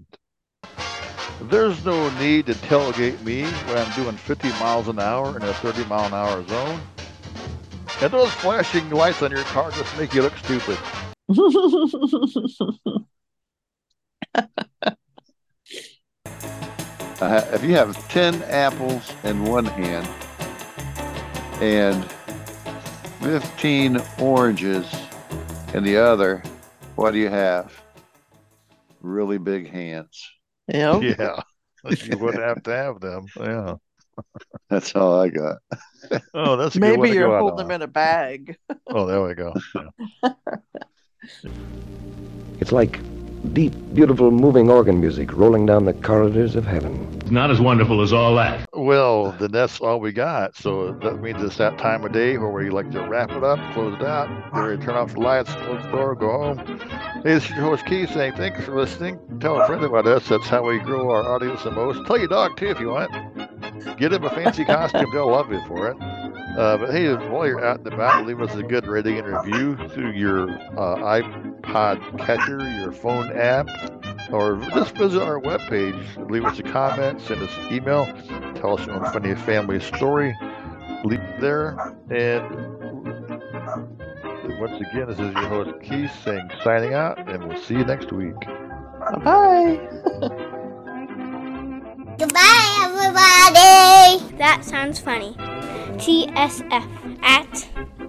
[1.42, 5.54] There's no need to tailgate me when I'm doing 50 miles an hour in a
[5.56, 6.80] 30 mile an hour zone.
[8.02, 10.78] And those flashing lights on your car just make you look stupid.
[17.22, 20.08] Uh, if you have 10 apples in one hand
[21.62, 22.04] and
[23.22, 24.92] 15 oranges
[25.74, 26.44] in the other,
[26.96, 27.72] what do you have?
[29.02, 30.30] Really big hands.
[30.68, 31.02] Yep.
[31.20, 31.42] Yeah.
[32.06, 33.26] You would have to have them.
[33.40, 33.76] Yeah.
[34.70, 35.58] That's all I got.
[36.36, 37.68] Oh, that's a good Maybe to you're go out holding on.
[37.70, 38.56] them in a bag.
[38.88, 39.54] Oh, there we go.
[40.24, 40.34] Yeah.
[42.60, 43.00] It's like
[43.54, 47.21] deep, beautiful, moving organ music rolling down the corridors of heaven.
[47.32, 48.68] Not as wonderful as all that.
[48.74, 50.54] Well, then that's all we got.
[50.54, 53.58] So that means it's that time of day where we like to wrap it up,
[53.74, 56.58] close it out, ready to turn off the lights, close the door, go home.
[57.24, 59.18] Hey, this is your host Keith saying thanks for listening.
[59.40, 60.28] Tell a friend about us.
[60.28, 62.06] That's how we grow our audience the most.
[62.06, 63.10] Tell your dog too if you want.
[63.98, 65.10] Get him a fancy costume.
[65.14, 65.98] They'll love you for it.
[66.02, 69.78] Uh, but hey, while you're out and about, leave us a good rating and review
[69.88, 73.70] through your uh, iPod catcher, your phone app,
[74.32, 76.30] or just visit our webpage.
[76.30, 78.06] Leave us a comment, send us an email,
[78.56, 80.36] tell us your funny family story.
[81.04, 81.78] Leave it there.
[82.10, 82.44] And
[84.60, 88.12] once again, this is your host Keith saying signing out, and we'll see you next
[88.12, 88.40] week.
[88.40, 89.20] Bye.
[89.24, 89.80] Bye.
[92.20, 94.38] Goodbye, everybody.
[94.38, 95.34] That sounds funny.
[95.98, 97.52] TSF at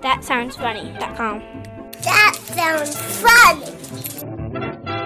[0.02, 1.42] thatsoundsfunny.com.
[2.02, 5.01] That sounds funny.